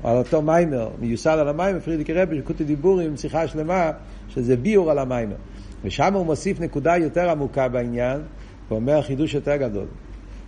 על 0.04 0.16
אותו 0.16 0.42
מיימר, 0.42 0.88
מיוסד 1.00 1.36
על 1.38 1.48
המיימר, 1.48 1.80
פרידיקער 1.80 2.12
רבי 2.12 2.26
בליקוטי 2.26 2.64
דיבורים, 2.64 3.16
שיחה 3.16 3.46
שלמה, 3.46 3.90
שזה 4.28 4.56
ביור 4.56 4.90
על 4.90 4.98
המיימר. 4.98 5.36
ושם 5.84 6.14
הוא 6.14 6.26
מוסיף 6.26 6.60
נקודה 6.60 6.96
יותר 6.96 7.30
עמוקה 7.30 7.68
בעניין, 7.68 8.20
ואומר 8.70 9.02
חידוש 9.02 9.34
יותר 9.34 9.56
גדול. 9.56 9.86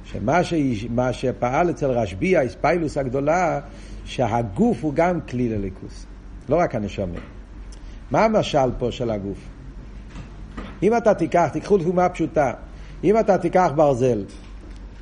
שמה 0.05 0.45
ש... 0.45 0.55
שפעל 1.13 1.71
אצל 1.71 1.91
רשב"י, 1.91 2.37
האספיילוס 2.37 2.99
הגדולה, 2.99 3.61
שהגוף 4.05 4.85
הוא 4.85 4.95
גם 4.95 5.21
כלי 5.21 5.49
לליכוס, 5.49 6.07
לא 6.49 6.57
רק 6.57 6.75
הנשמה. 6.75 7.19
מה 8.11 8.25
המשל 8.25 8.71
פה 8.79 8.93
של 8.93 9.11
הגוף? 9.11 9.39
אם 10.83 10.97
אתה 10.97 11.15
תיקח, 11.15 11.49
תיקחו 11.53 11.79
דוגמה 11.79 12.09
פשוטה, 12.09 12.53
אם 13.05 13.19
אתה 13.19 13.39
תיקח 13.39 13.71
ברזל, 13.75 14.25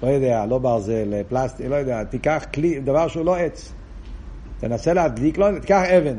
לא 0.03 0.09
יודע, 0.09 0.47
לא 0.47 0.59
ברזל, 0.59 1.23
פלסטיק, 1.29 1.67
לא 1.67 1.75
יודע, 1.75 2.05
תיקח 2.05 2.45
כלי, 2.55 2.81
דבר 2.81 3.09
שהוא 3.09 3.25
לא 3.25 3.37
עץ, 3.37 3.73
תנסה 4.61 4.93
להדליק, 4.93 5.39
לא, 5.39 5.59
תיקח 5.59 5.83
אבן. 5.99 6.17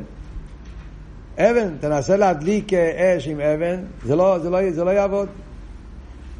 אבן, 1.38 1.76
תנסה 1.80 2.16
להדליק 2.16 2.72
אש 2.72 3.28
עם 3.28 3.40
אבן, 3.40 3.80
זה 4.04 4.16
לא, 4.16 4.38
זה 4.38 4.50
לא, 4.50 4.70
זה 4.70 4.84
לא 4.84 4.90
יעבוד. 4.90 5.28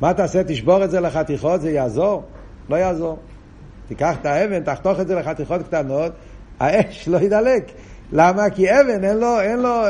מה 0.01 0.15
תעשה? 0.15 0.45
תשבור 0.45 0.85
את 0.85 0.91
זה 0.91 1.01
לחתיכות, 1.01 1.61
זה 1.61 1.71
יעזור? 1.71 2.23
לא 2.69 2.77
יעזור. 2.77 3.19
תיקח 3.89 4.17
את 4.21 4.27
האבן, 4.27 4.63
תחתוך 4.63 5.01
את 5.01 5.09
זה 5.09 5.15
לחתיכות 5.15 5.63
קטנות, 5.63 6.13
האש 6.61 7.09
לא 7.09 7.19
ידלק. 7.19 7.71
למה? 8.13 8.51
כי 8.51 8.81
אבן, 8.81 9.05
אין 9.05 9.17
לו, 9.17 9.41
אין 9.41 9.59
לו, 9.59 9.83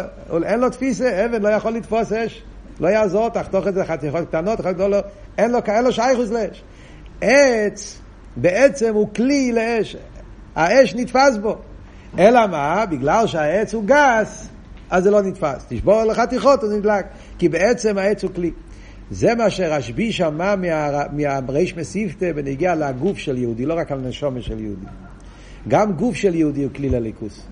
אין 0.44 0.60
לו 0.60 0.70
תפיסה, 0.70 1.24
אבן 1.24 1.42
לא 1.42 1.48
יכול 1.48 1.72
לתפוס 1.72 2.12
אש. 2.12 2.42
לא 2.80 2.88
יעזור, 2.88 3.28
תחתוך 3.28 3.66
את 3.66 3.74
זה 3.74 3.80
לחתיכות 3.80 4.28
קטנות, 4.28 4.60
לא, 4.78 4.90
לא, 4.90 4.98
אין 5.38 5.50
לו, 5.50 5.58
אין 5.66 5.84
לו 5.84 5.92
שייכוס 5.92 6.30
לאש. 6.30 6.62
עץ 7.20 8.00
בעצם 8.36 8.94
הוא 8.94 9.08
כלי 9.14 9.52
לאש, 9.52 9.96
האש 10.56 10.94
נתפס 10.94 11.36
בו. 11.42 11.56
אלא 12.18 12.46
מה? 12.46 12.86
בגלל 12.86 13.26
שהעץ 13.26 13.74
הוא 13.74 13.84
גס, 13.86 14.48
אז 14.90 15.04
זה 15.04 15.10
לא 15.10 15.22
נתפס. 15.22 15.64
תשבור 15.68 16.04
לחתיכות, 16.04 16.64
אז 16.64 16.72
נדלק. 16.72 17.06
כי 17.38 17.48
בעצם 17.48 17.98
העץ 17.98 18.22
הוא 18.22 18.30
כלי. 18.34 18.50
זה 19.10 19.34
מה 19.34 19.50
שרשב"י 19.50 20.12
שמע 20.12 20.54
מהריש 21.12 21.76
מסיפתא 21.76 22.32
בנגיע 22.32 22.74
לגוף 22.74 23.18
של 23.18 23.38
יהודי, 23.38 23.66
לא 23.66 23.74
רק 23.74 23.92
על 23.92 23.98
נשומה 23.98 24.42
של 24.42 24.60
יהודי. 24.60 24.86
גם 25.68 25.92
גוף 25.92 26.16
של 26.16 26.34
יהודי 26.34 26.62
הוא 26.62 26.70
כלי 26.74 26.88
לליכוס. 26.88 27.46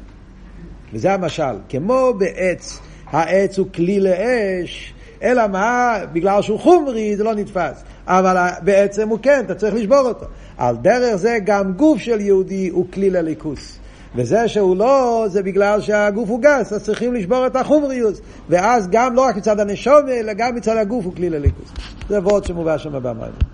וזה 0.92 1.12
המשל. 1.12 1.56
כמו 1.68 2.14
בעץ, 2.18 2.80
העץ 3.06 3.58
הוא 3.58 3.66
כלי 3.74 4.00
לאש, 4.00 4.94
אלא 5.22 5.46
מה? 5.46 5.98
בגלל 6.12 6.42
שהוא 6.42 6.60
חומרי 6.60 7.16
זה 7.16 7.24
לא 7.24 7.34
נתפס. 7.34 7.82
אבל 8.06 8.48
בעצם 8.62 9.08
הוא 9.08 9.18
כן, 9.22 9.42
אתה 9.46 9.54
צריך 9.54 9.74
לשבור 9.74 9.98
אותו. 9.98 10.26
על 10.58 10.76
דרך 10.76 11.16
זה 11.16 11.38
גם 11.44 11.72
גוף 11.72 11.98
של 11.98 12.20
יהודי 12.20 12.68
הוא 12.68 12.86
כלי 12.92 13.10
לליכוס. 13.10 13.78
וזה 14.14 14.48
שהוא 14.48 14.76
לא, 14.76 15.24
זה 15.28 15.42
בגלל 15.42 15.80
שהגוף 15.80 16.28
הוא 16.28 16.40
גס, 16.40 16.72
אז 16.72 16.84
צריכים 16.84 17.14
לשבור 17.14 17.46
את 17.46 17.56
החומריוס. 17.56 18.20
ואז 18.48 18.88
גם 18.90 19.14
לא 19.14 19.20
רק 19.20 19.36
מצד 19.36 19.60
הנשום, 19.60 20.08
אלא 20.08 20.32
גם 20.32 20.54
מצד 20.54 20.76
הגוף 20.76 21.04
הוא 21.04 21.14
כלי 21.14 21.30
לליכוס. 21.30 21.68
זה 22.08 22.18
וורד 22.18 22.44
שמובא 22.44 22.78
שם 22.78 23.02
במים. 23.02 23.32